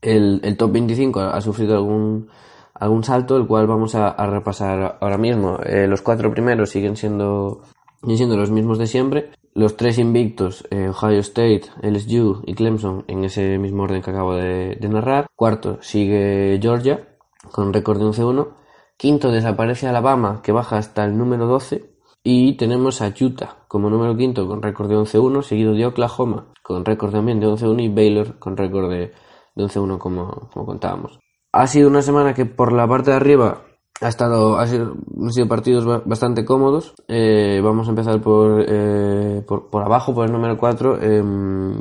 [0.00, 2.28] el, el top 25 ha sufrido algún,
[2.74, 5.58] algún salto, el cual vamos a, repasar ahora mismo.
[5.64, 7.62] Eh, los cuatro primeros siguen siendo,
[8.00, 9.30] siguen siendo los mismos de siempre.
[9.54, 14.78] Los tres invictos, Ohio State, LSU y Clemson, en ese mismo orden que acabo de
[14.88, 15.26] narrar.
[15.36, 17.11] Cuarto sigue Georgia,
[17.52, 18.48] con récord de 11-1.
[18.96, 21.92] Quinto desaparece Alabama, que baja hasta el número 12.
[22.24, 26.84] Y tenemos a Utah como número quinto con récord de 11-1, seguido de Oklahoma con
[26.84, 29.12] récord también de 11-1 y Baylor con récord de,
[29.54, 31.18] de 11-1 como, como contábamos.
[31.52, 33.62] Ha sido una semana que por la parte de arriba
[34.00, 36.94] ha estado ha sido, han sido partidos bastante cómodos.
[37.08, 41.22] Eh, vamos a empezar por, eh, por, por, abajo, por el número 4, eh,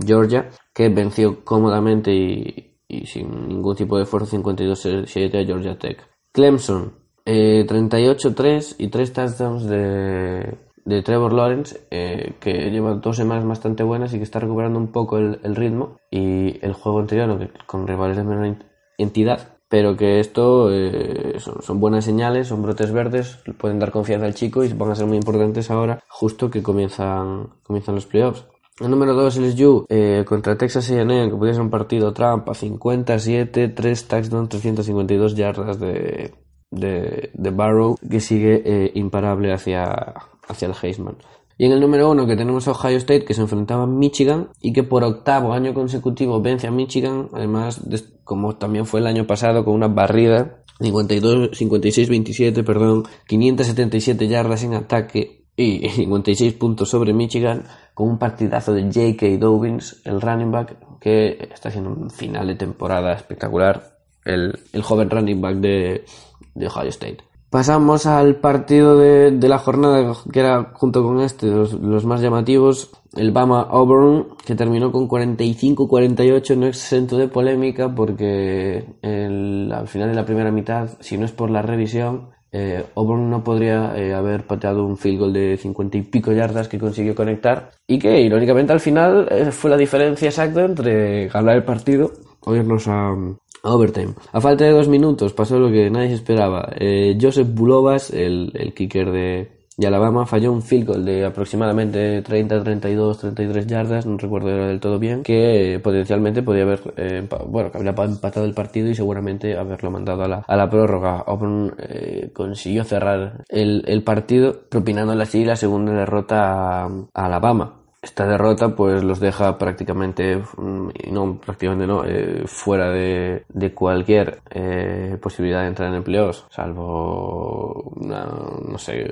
[0.06, 6.06] Georgia, que venció cómodamente y, y sin ningún tipo de esfuerzo 52-7 a Georgia Tech.
[6.34, 6.94] Clemson,
[7.26, 13.84] eh, 38-3 y 3 touchdowns de, de Trevor Lawrence, eh, que lleva dos semanas bastante
[13.84, 18.18] buenas y que está recuperando un poco el, ritmo y el juego anterior, con rivales
[18.18, 18.58] de menor
[18.98, 24.26] entidad, pero que esto eh, son, son, buenas señales, son brotes verdes, pueden dar confianza
[24.26, 28.46] al chico y van a ser muy importantes ahora, justo que comienzan, comienzan los playoffs.
[28.82, 33.68] El número 2 LSU eh, contra Texas A&M, que podría ser un partido trampa, 57,
[33.68, 36.34] 3 touchdowns, 352 yardas de,
[36.72, 40.16] de, Barrow, que sigue eh, imparable hacia,
[40.48, 41.18] hacia el Heisman.
[41.60, 44.50] Y en el número 1 que tenemos a Ohio State, que se enfrentaba a Michigan
[44.62, 49.06] y que por octavo año consecutivo vence a Michigan, además, de, como también fue el
[49.06, 57.14] año pasado, con una barrida 56-27, perdón, 577 yardas en ataque y 56 puntos sobre
[57.14, 59.38] Michigan, con un partidazo de J.K.
[59.38, 65.10] Dobbins, el running back, que está haciendo un final de temporada espectacular, el, el joven
[65.10, 66.06] running back de,
[66.54, 67.18] de, Ohio State.
[67.50, 72.92] Pasamos al partido de, de, la jornada, que era junto con este, los, más llamativos,
[73.18, 80.10] el Bama Auburn, que terminó con 45-48, no exento de polémica, porque el, al final
[80.10, 84.46] de la primera mitad, si no es por la revisión, eh, no podría eh, haber
[84.46, 88.74] pateado un field goal de 50 y pico yardas que consiguió conectar y que irónicamente
[88.74, 93.74] al final eh, fue la diferencia exacta entre ganar el partido o irnos a, a,
[93.74, 94.14] overtime.
[94.34, 96.74] A falta de dos minutos pasó lo que nadie esperaba.
[96.78, 102.22] Eh, Joseph Bulovas, el, el kicker de, de Alabama falló un field goal de aproximadamente
[102.22, 107.72] 30, 32, 33 yardas, no recuerdo del todo bien, que potencialmente podía haber, eh, bueno,
[107.72, 111.24] que habría empatado el partido y seguramente haberlo mandado a la, a la prórroga.
[111.26, 118.26] Auburn eh, consiguió cerrar el, el partido, propinándole así la segunda derrota a Alabama esta
[118.26, 125.62] derrota pues los deja prácticamente no prácticamente no eh, fuera de, de cualquier eh, posibilidad
[125.62, 129.12] de entrar en empleos salvo una, no sé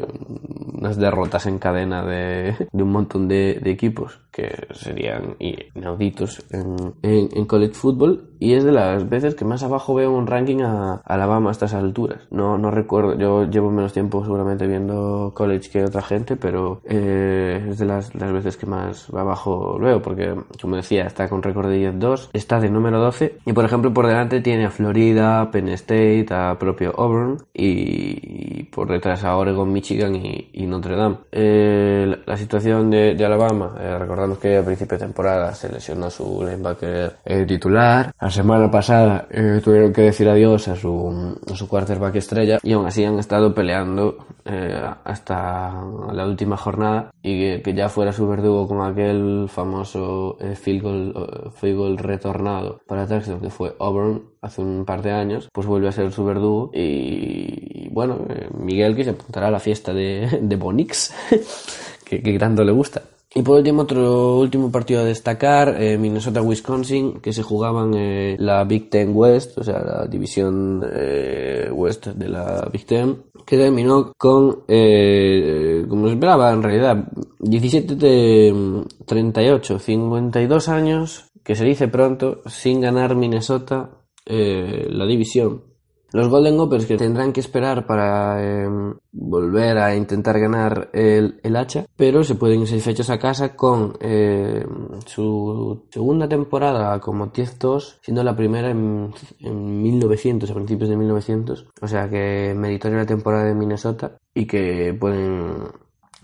[0.79, 6.93] unas derrotas en cadena de, de un montón de, de, equipos que serían inauditos en,
[7.01, 8.29] en, en, college football.
[8.39, 11.51] Y es de las veces que más abajo veo un ranking a, a Alabama a
[11.51, 12.21] estas alturas.
[12.31, 17.67] No no recuerdo yo llevo menos tiempo seguramente viendo college que otra gente pero eh,
[17.69, 21.43] es de las, las veces que más más abajo luego, porque como decía, está con
[21.43, 25.49] récord de 10-2, está de número 12 y por ejemplo por delante tiene a Florida,
[25.51, 31.17] Penn State, a propio Auburn y, por detrás a Oregon, Michigan y, y Notre Dame.
[31.32, 35.69] Eh, la, la, situación de, de Alabama, eh, recordamos que a principio de temporada se
[35.69, 41.36] lesionó su linebacker eh, titular, la semana pasada eh, tuvieron que decir adiós a su,
[41.51, 45.73] a su quarterback estrella y aún así han estado peleando eh, hasta
[46.13, 50.82] la última jornada y que, que ya fuera su verdugo con aquel famoso eh, field,
[50.82, 55.49] goal, uh, field goal retornado para Texas que fue Auburn hace un par de años,
[55.51, 59.51] pues vuelve a ser su verdugo y, y bueno, eh, Miguel que se apuntará a
[59.51, 61.13] la fiesta de, de Bonix,
[62.05, 63.01] que, que tanto le gusta.
[63.36, 68.63] Y por último, otro último partido a destacar, eh, Minnesota-Wisconsin, que se jugaban eh, la
[68.63, 74.14] Big Ten West, o sea, la división eh, West de la Big Ten, que terminó
[74.16, 82.43] con, eh, como esperaba en realidad, 17 de 38, 52 años, que se dice pronto,
[82.45, 83.89] sin ganar Minnesota
[84.28, 85.64] la división.
[86.12, 91.55] Los Golden Gophers que tendrán que esperar para em, volver a intentar ganar el, el,
[91.55, 97.99] hacha, pero se pueden ir satisfechos a casa con em, su segunda temporada como 10-2,
[98.01, 101.68] siendo la primera en, en 1900, a principios de 1900.
[101.82, 105.57] O sea que meritoria la temporada de Minnesota y que pueden,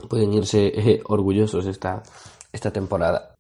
[0.09, 2.01] pueden irse eh, orgullosos esta,
[2.51, 3.34] esta temporada.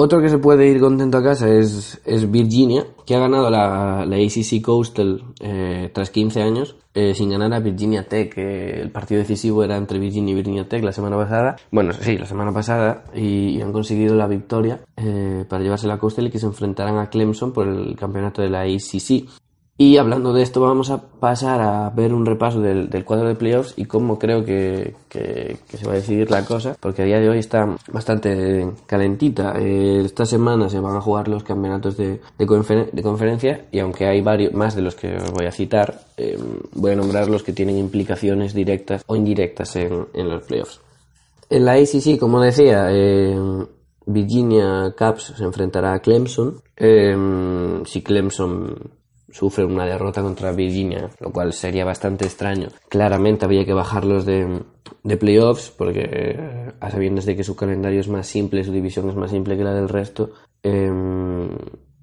[0.00, 4.16] Otro que se puede ir contento a casa es, Virginia, que ha ganado la, la
[4.16, 8.32] ACC Coastal eh, tras 15 años, eh, sin ganar a Virginia Tech.
[8.38, 11.56] el partido decisivo era entre Virginia y Virginia Tech la semana pasada.
[11.72, 16.28] Bueno, sí, la semana pasada, y, han conseguido la victoria eh, para llevarse la Coastal
[16.28, 19.26] y que se enfrentarán a Clemson por el campeonato de la ACC.
[19.80, 23.74] Y hablando de esto, vamos a pasar a ver un repaso del, cuadro de playoffs
[23.76, 27.38] y cómo creo que, se va a decidir la cosa, porque a día de hoy
[27.38, 29.54] está bastante calentita.
[29.56, 32.18] Eh, esta semana se van a jugar los campeonatos de,
[33.02, 36.36] conferencia y aunque hay varios más de los que voy a citar, eh,
[36.72, 40.80] voy a nombrar los que tienen implicaciones directas o indirectas en, los playoffs.
[41.50, 43.38] En la ACC, como decía, eh,
[44.06, 46.60] Virginia Caps se enfrentará a Clemson.
[46.76, 48.97] si Clemson
[49.30, 52.68] sufre una derrota contra Virginia, lo cual sería bastante extraño.
[52.88, 54.62] Claramente había que bajarlos de,
[55.02, 59.08] de playoffs, porque eh, a sabiendas de que su calendario es más simple, su división
[59.10, 60.30] es más simple que la del resto,
[60.62, 61.48] em,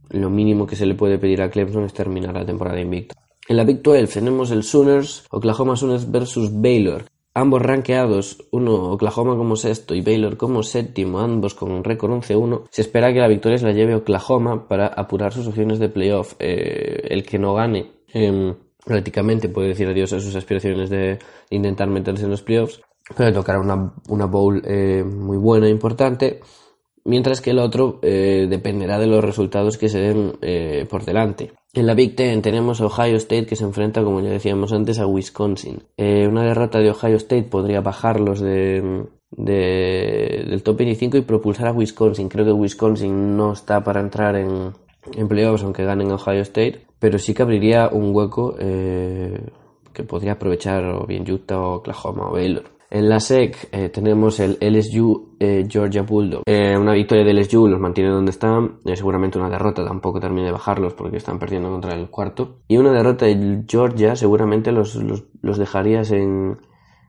[0.09, 3.15] lo mínimo que se le puede pedir a Clemson es terminar la temporada invicta.
[3.47, 7.05] En la Big 12 tenemos el Sooners, Oklahoma Sooners versus Baylor.
[7.37, 12.63] Ambos rankeados, uno Oklahoma como sexto y Baylor como séptimo, ambos con un récord 11-1,
[12.71, 16.35] se espera que la victoria se la lleve Oklahoma para apurar sus opciones de playoff.
[16.39, 18.55] Eh, el que no gane em,
[18.85, 21.19] prácticamente puede decir adiós a sus aspiraciones de
[21.49, 22.81] intentar meterse en los playoffs,
[23.17, 26.39] pero tocará una, bowl eh, muy buena e importante
[27.03, 31.51] mientras que el otro eh, dependerá de los resultados que se den por delante.
[31.75, 34.97] En la Big Ten tenemos a Ohio State que se enfrenta, como ya decíamos antes,
[34.97, 35.83] a Wisconsin.
[35.97, 41.73] Eh, una derrota de Ohio State podría bajarlos de, del top 25 y propulsar a
[41.73, 42.29] Wisconsin.
[42.29, 44.73] Creo que Wisconsin no está para entrar en,
[45.27, 51.05] playoffs aunque ganen Ohio State, pero sí que abriría un hueco que podría aprovechar o
[51.05, 52.74] bien Utah o Oklahoma o Baylor.
[52.95, 56.43] En la SEC eh, tenemos el LSU eh, Georgia Bulldog.
[56.45, 58.77] Eh, una victoria del LSU los mantiene donde están.
[58.93, 62.59] seguramente una derrota tampoco termine de bajarlos porque están perdiendo contra el cuarto.
[62.69, 66.57] Y una derrota de Georgia seguramente los, los, los dejarías en,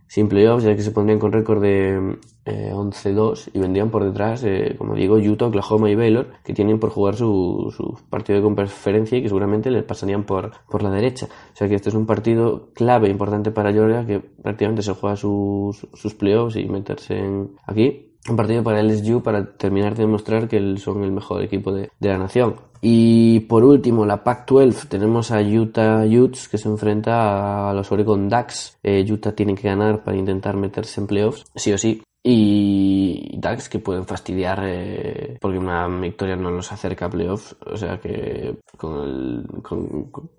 [0.09, 4.44] sin playoffs, ya que se pondrían con récord de 11-2 y vendrían por detrás,
[4.78, 9.18] como digo, Utah, Oklahoma y Baylor, que tienen por jugar su, su, partido de conferencia
[9.18, 11.26] y que seguramente les pasarían por, por la derecha.
[11.26, 15.16] O sea que este es un partido clave, importante para Georgia, que prácticamente se juega
[15.16, 18.12] sus, sus playoffs y meterse en aquí.
[18.28, 22.09] Un partido para LSU para terminar de demostrar que son el mejor equipo de, de
[22.09, 22.57] la nación.
[22.89, 28.28] Y por último, la Pac-12, tenemos a Utah Utes que se enfrenta a los Oregon
[28.28, 28.78] Ducks.
[28.80, 32.01] Eh, Utah tiene que ganar para intentar meterse en playoffs, sí o sí.
[32.22, 37.57] Y Ducks que pueden fastidiar eh, porque una victoria no los acerca a playoffs.
[37.67, 40.30] O sea que con, el, con,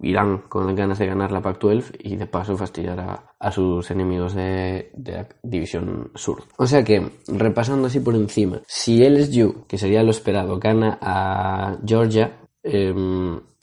[0.00, 3.00] irán con las ganas de ganar la Pac-12 y de paso fastidiar
[3.38, 6.42] a, sus enemigos de, de, División Sur.
[6.56, 11.78] O sea que, repasando así por encima, si LSU, que sería lo esperado, gana a
[11.84, 12.92] Georgia, eh,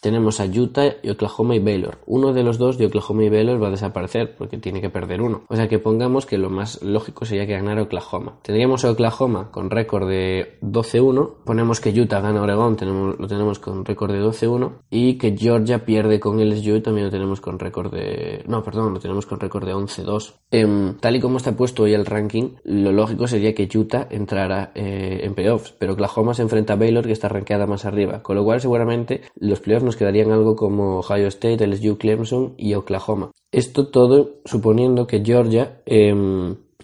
[0.01, 1.99] tenemos a Utah y Oklahoma y Baylor.
[2.07, 5.21] Uno de los dos de Oklahoma y Baylor va a desaparecer porque tiene que perder
[5.21, 5.43] uno.
[5.47, 8.39] O sea que pongamos que lo más lógico sería que ganara Oklahoma.
[8.41, 11.35] Tendríamos a Oklahoma con récord de 12-1.
[11.45, 14.71] Ponemos que Utah gana Oregón, tenemos, lo tenemos con récord de 12-1.
[14.89, 18.43] Y que Georgia pierde con LSU también lo tenemos con récord de...
[18.47, 20.33] No, perdón, lo tenemos con récord de 11-2.
[20.49, 24.71] Em, tal y como está puesto hoy el ranking, lo lógico sería que Utah entrara
[24.73, 25.75] eh, en playoffs.
[25.77, 28.23] Pero Oklahoma se enfrenta a Baylor que está rankeada más arriba.
[28.23, 33.31] Con lo cual seguramente los playoffs quedarían algo como Ohio State, LSU, Clemson y Oklahoma.
[33.51, 36.13] Esto todo suponiendo que Georgia eh,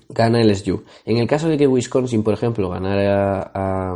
[0.09, 0.83] gana LSU.
[1.05, 3.95] En el caso de que Wisconsin, por ejemplo, ganara a,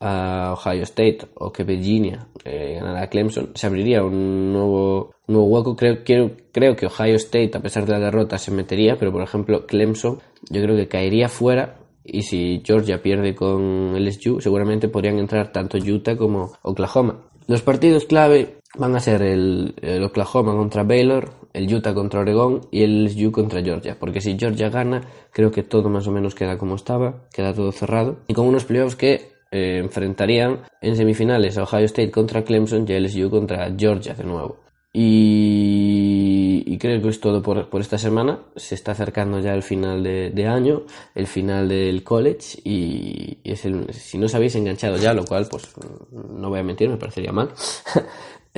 [0.00, 5.76] Ohio State o que Virginia eh, ganara a Clemson, se abriría un nuevo, nuevo hueco.
[5.76, 9.22] Creo, creo, creo que Ohio State, a pesar de la derrota, se metería, pero por
[9.22, 10.20] ejemplo Clemson
[10.50, 11.78] yo creo que caería fuera
[12.10, 17.27] y si Georgia pierde con LSU, seguramente podrían entrar tanto Utah como Oklahoma.
[17.48, 22.82] Los partidos clave van a ser el, Oklahoma contra Baylor, el Utah contra Oregón y
[22.82, 23.96] el LSU contra Georgia.
[23.98, 25.00] Porque si Georgia gana,
[25.32, 28.18] creo que todo más o menos queda como estaba, queda todo cerrado.
[28.26, 33.00] Y con unos playoffs que eh, enfrentarían en semifinales a Ohio State contra Clemson y
[33.00, 34.60] LSU contra Georgia de nuevo.
[34.92, 36.37] Y,
[36.78, 38.40] creo que es todo por, por, esta semana.
[38.56, 40.82] Se está acercando ya el final de, año,
[41.14, 45.46] el final del college y, es el, si no os habéis enganchado ya, lo cual
[45.50, 45.74] pues
[46.12, 47.50] no voy a mentir, me parecería mal.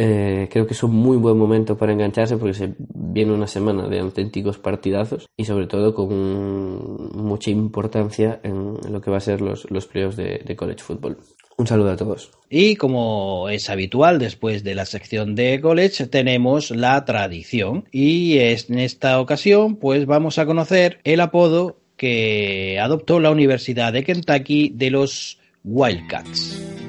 [0.03, 3.87] Eh, creo que es un muy buen momento para engancharse porque se viene una semana
[3.87, 9.43] de auténticos partidazos y sobre todo con mucha importancia en lo que va a ser
[9.43, 11.19] los, los playoffs de, de college football.
[11.61, 12.31] Un saludo a todos.
[12.49, 17.85] Y como es habitual, después de la sección de college, tenemos la tradición.
[17.93, 24.05] Y en esta ocasión, pues vamos a conocer el apodo que adoptó la Universidad de
[24.05, 26.80] Kentucky de los Wildcats.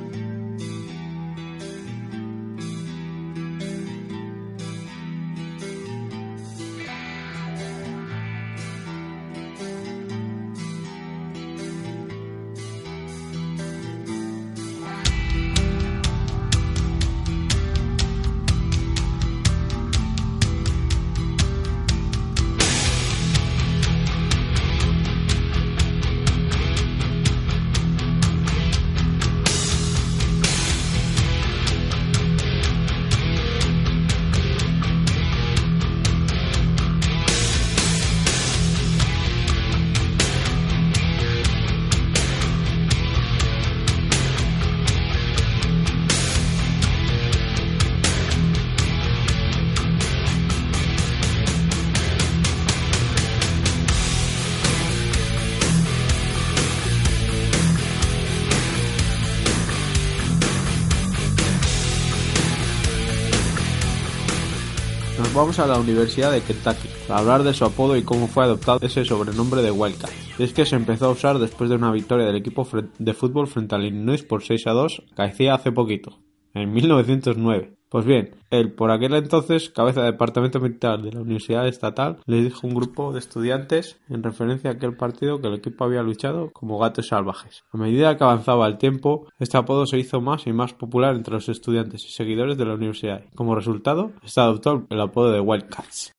[65.59, 69.03] A la Universidad de Kentucky para hablar de su apodo y cómo fue adoptado ese
[69.03, 70.09] sobrenombre de Wildcat.
[70.39, 72.65] es que se empezó a usar después de una victoria del equipo
[72.97, 76.19] de fútbol frente al Illinois por 6 a 2 que hacía hace poquito,
[76.53, 77.73] en 1909.
[77.91, 82.41] Pues bien, él por aquel entonces, cabeza del departamento militar de la Universidad Estatal, le
[82.41, 86.01] dijo a un grupo de estudiantes en referencia a aquel partido que el equipo había
[86.01, 87.65] luchado como gatos salvajes.
[87.73, 91.33] A medida que avanzaba el tiempo, este apodo se hizo más y más popular entre
[91.33, 93.25] los estudiantes y seguidores de la universidad.
[93.35, 96.13] Como resultado, se adoptó el apodo de Wildcats.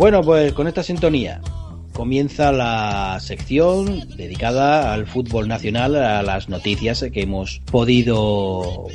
[0.00, 1.42] Bueno, pues con esta sintonía
[1.92, 8.86] comienza la sección dedicada al fútbol nacional, a las noticias que hemos podido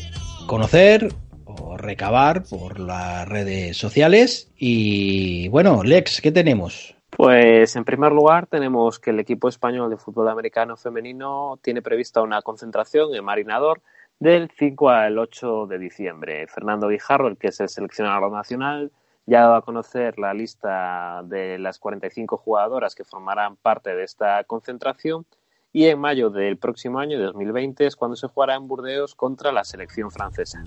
[0.48, 1.10] conocer
[1.46, 4.52] o recabar por las redes sociales.
[4.58, 6.96] Y bueno, Lex, ¿qué tenemos?
[7.12, 12.24] Pues en primer lugar tenemos que el equipo español de fútbol americano femenino tiene prevista
[12.24, 13.84] una concentración en Marinador
[14.20, 16.48] del 5 al 8 de diciembre.
[16.48, 18.92] Fernando Guijarro, el que es el seleccionador nacional,
[19.26, 24.04] ya ha dado a conocer la lista de las 45 jugadoras que formarán parte de
[24.04, 25.26] esta concentración
[25.74, 29.52] y en mayo del próximo año, de 2020, es cuando se jugará en Burdeos contra
[29.52, 30.64] la selección francesa.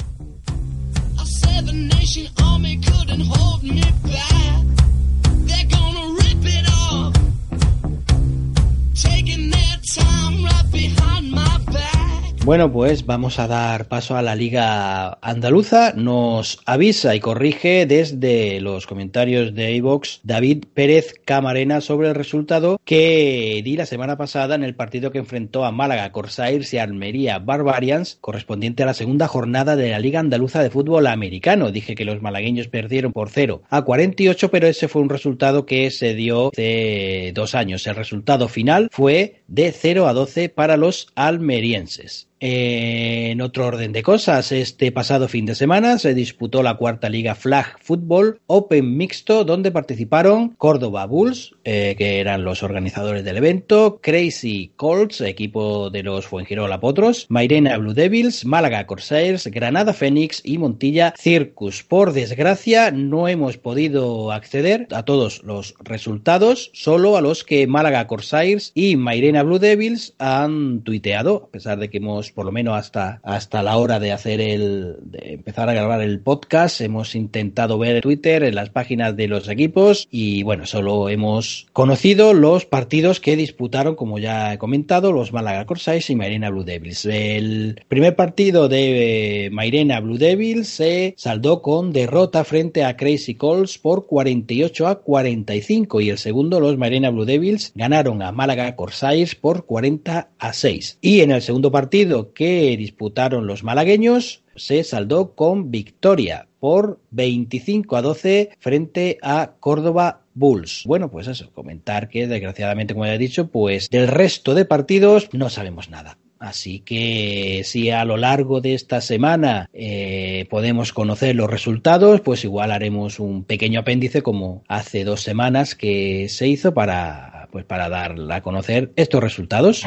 [12.49, 15.93] Bueno, pues vamos a dar paso a la Liga Andaluza.
[15.95, 22.81] Nos avisa y corrige desde los comentarios de iVox David Pérez Camarena sobre el resultado
[22.87, 27.39] que di la semana pasada en el partido que enfrentó a Málaga Corsairs y Almería
[27.39, 31.71] Barbarians, correspondiente a la segunda jornada de la Liga Andaluza de Fútbol Americano.
[31.71, 35.91] Dije que los malagueños perdieron por 0 a 48, pero ese fue un resultado que
[35.91, 37.87] se dio hace dos años.
[37.87, 42.29] El resultado final fue de 0 a 12 para los almerienses.
[42.41, 47.35] En otro orden de cosas, este pasado fin de semana se disputó la cuarta liga
[47.35, 53.99] Flag Football Open Mixto, donde participaron Córdoba Bulls, eh, que eran los organizadores del evento,
[54.01, 60.59] Crazy Colts, equipo de los Fuengirola Potros, Mairena Blue Devils, Málaga Corsairs, Granada Phoenix y
[60.59, 61.83] Montilla Circus.
[61.83, 68.07] Por desgracia, no hemos podido acceder a todos los resultados, solo a los que Málaga
[68.07, 72.77] Corsairs y Mairena Blue Devils han tuiteado, a pesar de que hemos por lo menos
[72.77, 77.79] hasta, hasta la hora de hacer el, de empezar a grabar el podcast, hemos intentado
[77.79, 83.21] ver Twitter en las páginas de los equipos y bueno, solo hemos conocido los partidos
[83.21, 87.07] que disputaron, como ya he comentado, los Málaga Corsairs y Mairena Blue Devils.
[87.07, 93.79] El primer partido de Mairena Blue Devils se saldó con derrota frente a Crazy Calls
[93.79, 99.35] por 48 a 45 y el segundo los Mairena Blue Devils ganaron a Málaga Corsairs
[99.35, 100.99] por 40 a 6.
[101.01, 107.97] Y en el segundo partido que disputaron los malagueños se saldó con victoria por 25
[107.97, 110.83] a 12 frente a Córdoba Bulls.
[110.87, 115.29] Bueno, pues eso, comentar que desgraciadamente, como ya he dicho, pues del resto de partidos
[115.33, 116.19] no sabemos nada.
[116.39, 122.45] Así que si a lo largo de esta semana eh, podemos conocer los resultados, pues
[122.45, 127.89] igual haremos un pequeño apéndice como hace dos semanas que se hizo para, pues para
[127.89, 129.83] dar a conocer estos resultados.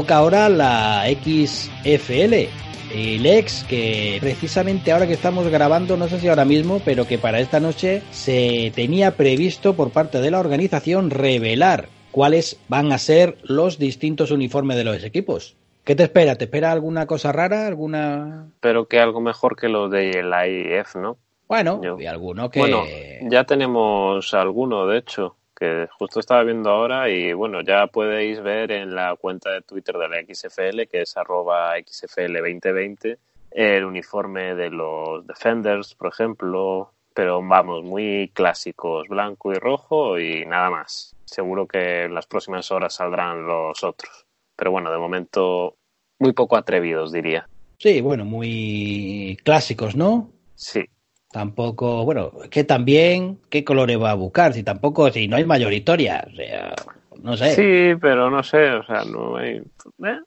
[0.00, 2.48] Toca ahora la XFL.
[2.94, 7.18] El ex que precisamente ahora que estamos grabando, no sé si ahora mismo, pero que
[7.18, 12.98] para esta noche se tenía previsto por parte de la organización revelar cuáles van a
[12.98, 15.54] ser los distintos uniformes de los equipos.
[15.84, 16.36] ¿Qué te espera?
[16.36, 17.66] ¿Te espera alguna cosa rara?
[17.66, 18.46] ¿Alguna...?
[18.60, 21.18] Pero que algo mejor que lo de la IF, ¿no?
[21.46, 22.60] Bueno, y alguno que...
[22.60, 22.84] Bueno,
[23.28, 28.72] ya tenemos alguno, de hecho que justo estaba viendo ahora y bueno, ya podéis ver
[28.72, 33.18] en la cuenta de Twitter de la XFL, que es arroba XFL2020,
[33.50, 40.46] el uniforme de los Defenders, por ejemplo, pero vamos, muy clásicos, blanco y rojo y
[40.46, 41.14] nada más.
[41.26, 44.26] Seguro que en las próximas horas saldrán los otros.
[44.56, 45.76] Pero bueno, de momento
[46.18, 47.46] muy poco atrevidos, diría.
[47.76, 50.30] Sí, bueno, muy clásicos, ¿no?
[50.54, 50.88] Sí,
[51.32, 54.52] Tampoco, bueno, que también, ¿qué colores va a buscar?
[54.52, 56.74] Si tampoco, si no hay mayoritoria, o sea,
[57.22, 57.54] no sé.
[57.54, 59.62] Sí, pero no sé, o sea, no hay.
[60.04, 60.18] ¿eh?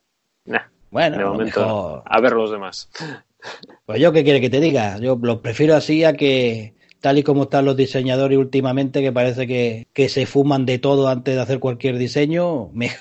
[0.90, 2.90] bueno, de momento, a ver los demás.
[3.86, 4.98] Pues yo, ¿qué quiere que te diga?
[5.00, 6.74] Yo lo prefiero así a que,
[7.04, 11.10] tal y como están los diseñadores últimamente, que parece que, que se fuman de todo
[11.10, 12.92] antes de hacer cualquier diseño, me,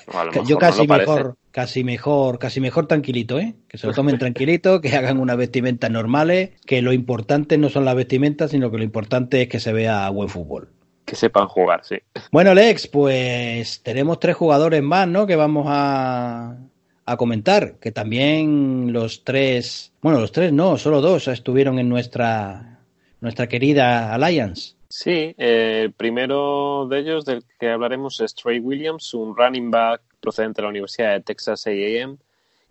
[0.45, 3.55] yo casi no mejor, casi mejor, casi mejor tranquilito, ¿eh?
[3.69, 7.85] Que se lo tomen tranquilito, que hagan unas vestimentas normales, que lo importante no son
[7.85, 10.67] las vestimentas, sino que lo importante es que se vea buen fútbol.
[11.05, 11.95] Que sepan jugar, sí.
[12.29, 15.25] Bueno, Lex, pues tenemos tres jugadores más, ¿no?
[15.25, 16.57] Que vamos a,
[17.05, 22.72] a comentar, que también los tres, bueno, los tres no, solo dos estuvieron en nuestra
[23.23, 24.75] nuestra querida Alliance.
[24.89, 30.61] Sí, el primero de ellos del que hablaremos es Trey Williams, un running back procedente
[30.61, 32.17] de la Universidad de Texas A&M,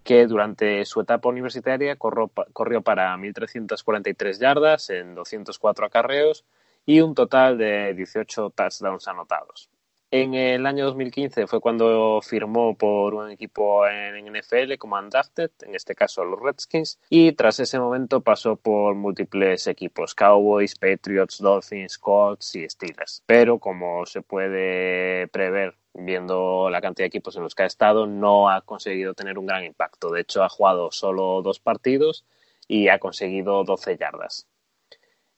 [0.05, 6.45] que durante su etapa universitaria corrió, corrió para 1.343 yardas en 204 acarreos
[6.85, 9.72] y un total de 18 touchdowns anotados.
[10.15, 15.75] En el año 2015 fue cuando firmó por un equipo en NFL como undrafted, en
[15.75, 21.97] este caso los Redskins, y tras ese momento pasó por múltiples equipos, Cowboys, Patriots, Dolphins,
[21.97, 23.23] Colts y Steelers.
[23.25, 28.07] Pero como se puede prever viendo la cantidad de equipos en los que ha estado,
[28.07, 30.11] no ha conseguido tener un gran impacto.
[30.11, 32.27] De hecho, ha jugado solo dos partidos
[32.69, 34.47] y ha conseguido 12 yardas.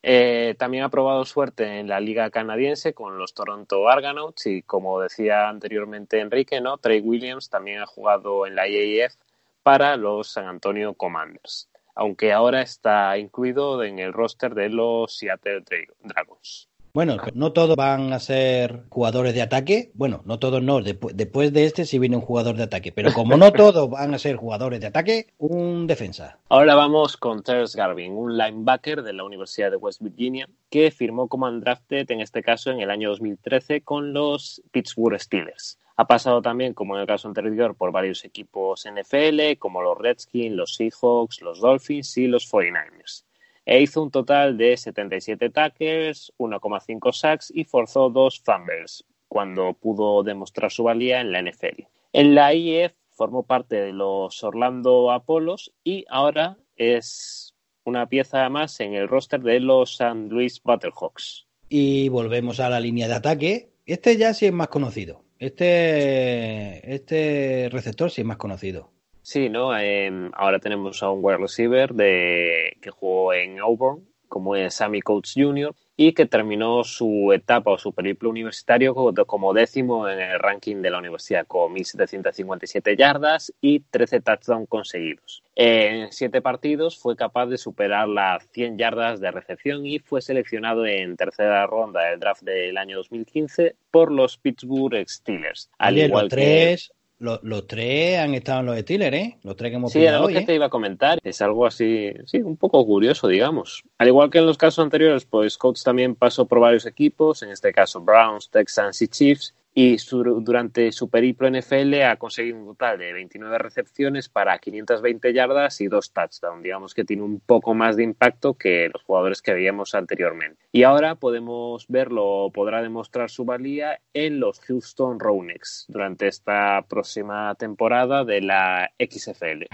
[0.07, 5.01] Eh, también ha probado suerte en la liga canadiense con los Toronto Argonauts y como
[5.01, 6.77] decía anteriormente Enrique, ¿no?
[6.77, 9.15] Trey Williams también ha jugado en la IAF
[9.63, 15.65] para los San Antonio Commanders, aunque ahora está incluido en el roster de los Seattle
[16.03, 16.69] Dragons.
[16.95, 19.91] Bueno, no todos van a ser jugadores de ataque.
[19.95, 20.81] Bueno, no todos no.
[20.81, 22.93] después de este sí viene un jugador de ataque.
[22.93, 26.39] Pero como no todos van a ser jugadores de ataque, un defensa.
[26.49, 31.27] Ahora vamos con Terrence Garvin, un linebacker de la Universidad de West Virginia, que firmó
[31.27, 35.81] como undrafted, en este caso en el año 2013, con los Pittsburgh Steelers.
[35.97, 40.55] Ha pasado también, como en el caso anterior, por varios equipos NFL, como los Redskins,
[40.55, 43.25] los Seahawks, los Dolphins y los 49ers
[43.67, 50.23] e hizo un total de 77 tackles, 1,5 sacks y forzó dos fumbles cuando pudo
[50.23, 51.83] demostrar su valía en la NFL.
[52.13, 57.55] En la IEF formó parte de los Orlando Apolos y ahora es
[57.85, 60.29] una pieza más en el roster de los St.
[60.29, 61.47] Louis Battlehawks.
[61.69, 63.71] Y volvemos a la línea de ataque.
[63.87, 65.25] Este ya sí es más conocido.
[65.39, 68.94] Este, este receptor sí es más conocido.
[69.25, 69.75] Sí, ¿no?
[69.75, 75.01] Em, ahora tenemos a un wide receiver de, que jugó en Auburn, como es Sammy
[75.01, 78.95] Coates Jr., y que terminó su etapa o su periplo universitario
[79.27, 85.43] como décimo en el ranking de la universidad, con 1.757 yardas y 13 touchdowns conseguidos.
[85.55, 90.85] En siete partidos fue capaz de superar las 100 yardas de recepción y fue seleccionado
[90.85, 95.71] en tercera ronda del draft del año 2015 por los Pittsburgh Steelers.
[95.79, 96.77] Al igual que
[97.19, 99.39] Los, los tres han estado en los Steelers, ¿eh?
[99.43, 100.45] Los tres que hemos Sí, era lo que ¿eh?
[100.45, 101.19] te iba a comentar.
[101.23, 103.85] Es algo así, sí, un poco curioso, digamos.
[103.99, 107.51] Al igual que en los casos anteriores, pues Coates también pasó por varios equipos, en
[107.51, 112.67] este caso Browns, Texans y Chiefs, y su- durante su periplo NFL ha conseguido un
[112.67, 116.63] total de 29 recepciones para 520 yardas y dos touchdowns.
[116.63, 120.63] Digamos que tiene un poco más de impacto que los jugadores que veíamos anteriormente.
[120.73, 127.55] Y ahora podemos verlo, podrá demostrar su valía en los Houston Roughnecks durante esta próxima
[127.57, 129.67] temporada de la XFL.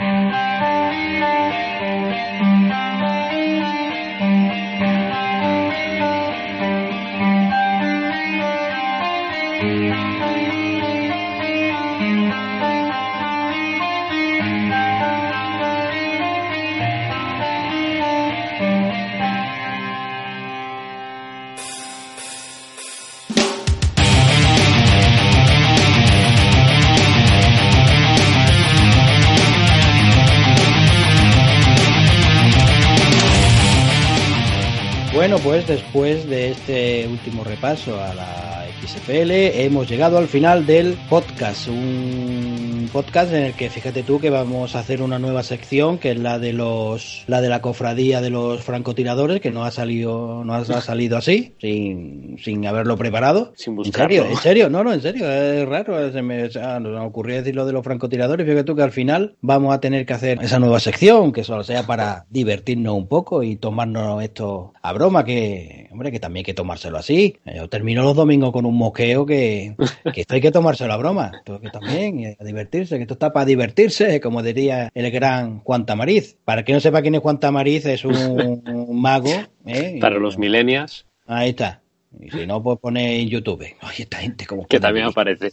[35.20, 39.30] Bueno, pues después de este último repaso a la XFL,
[39.60, 41.68] hemos llegado al final del podcast.
[41.68, 46.12] Un podcast en el que fíjate tú que vamos a hacer una nueva sección, que
[46.12, 50.42] es la de los la de la cofradía de los francotiradores, que no ha salido,
[50.44, 53.52] no ha, ha salido así, sin, sin haberlo preparado.
[53.56, 54.08] Sin ¿En buscarlo.
[54.08, 54.30] serio?
[54.30, 54.70] ¿En serio?
[54.70, 56.10] No, no, en serio, es raro.
[56.10, 58.46] Se me, o sea, nos ocurrió decir lo de los francotiradores.
[58.46, 61.62] Fíjate tú que al final vamos a tener que hacer esa nueva sección, que solo
[61.64, 66.44] sea para divertirnos un poco y tomarnos esto a broma, que, hombre, que también hay
[66.44, 67.36] que tomárselo así.
[67.44, 69.76] Eh, Yo termino los domingos con un mosqueo que,
[70.12, 71.32] que esto hay que tomárselo a broma.
[71.38, 75.60] Esto que también, y a divertirse, que esto está para divertirse, como diría el gran
[75.60, 76.36] Juan Tamariz.
[76.44, 79.30] Para que no sepa quién es Juan Tamariz, es un, un mago.
[79.66, 79.98] ¿eh?
[80.00, 81.80] Para los millennials, Ahí está.
[82.18, 83.64] Y si no, pues pone en YouTube.
[83.80, 85.52] Ay, esta gente como que también aparece.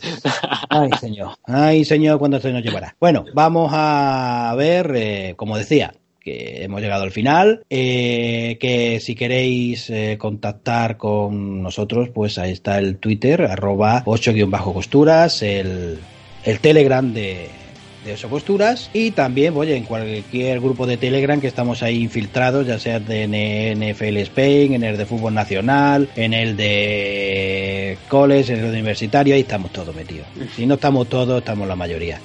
[0.69, 1.35] Ay, señor.
[1.43, 2.95] Ay, señor, ¿cuándo se nos llevará?
[2.99, 5.93] Bueno, vamos a ver, eh, como decía,
[6.27, 7.61] que hemos llegado al final.
[7.69, 15.41] eh, que si queréis eh, contactar con nosotros, pues ahí está el Twitter, arroba 8-costuras,
[15.43, 15.99] el,
[16.43, 17.47] el Telegram de,
[18.05, 22.67] de 8 costuras y también, oye, en cualquier grupo de Telegram que estamos ahí infiltrados,
[22.67, 23.27] ya sea de
[23.75, 29.35] NFL Spain, en el de Fútbol Nacional, en el de Coles, en el de Universitario,
[29.35, 30.27] ahí estamos todos metidos.
[30.55, 32.19] Si no estamos todos, estamos la mayoría.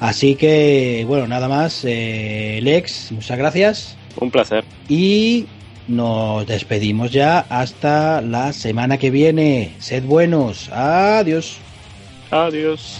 [0.00, 1.84] Así que, bueno, nada más.
[1.84, 3.96] eh, Lex, muchas gracias.
[4.20, 4.64] Un placer.
[4.88, 5.46] Y
[5.88, 9.74] nos despedimos ya hasta la semana que viene.
[9.78, 10.68] Sed buenos.
[10.70, 11.56] Adiós.
[12.30, 12.98] Adiós.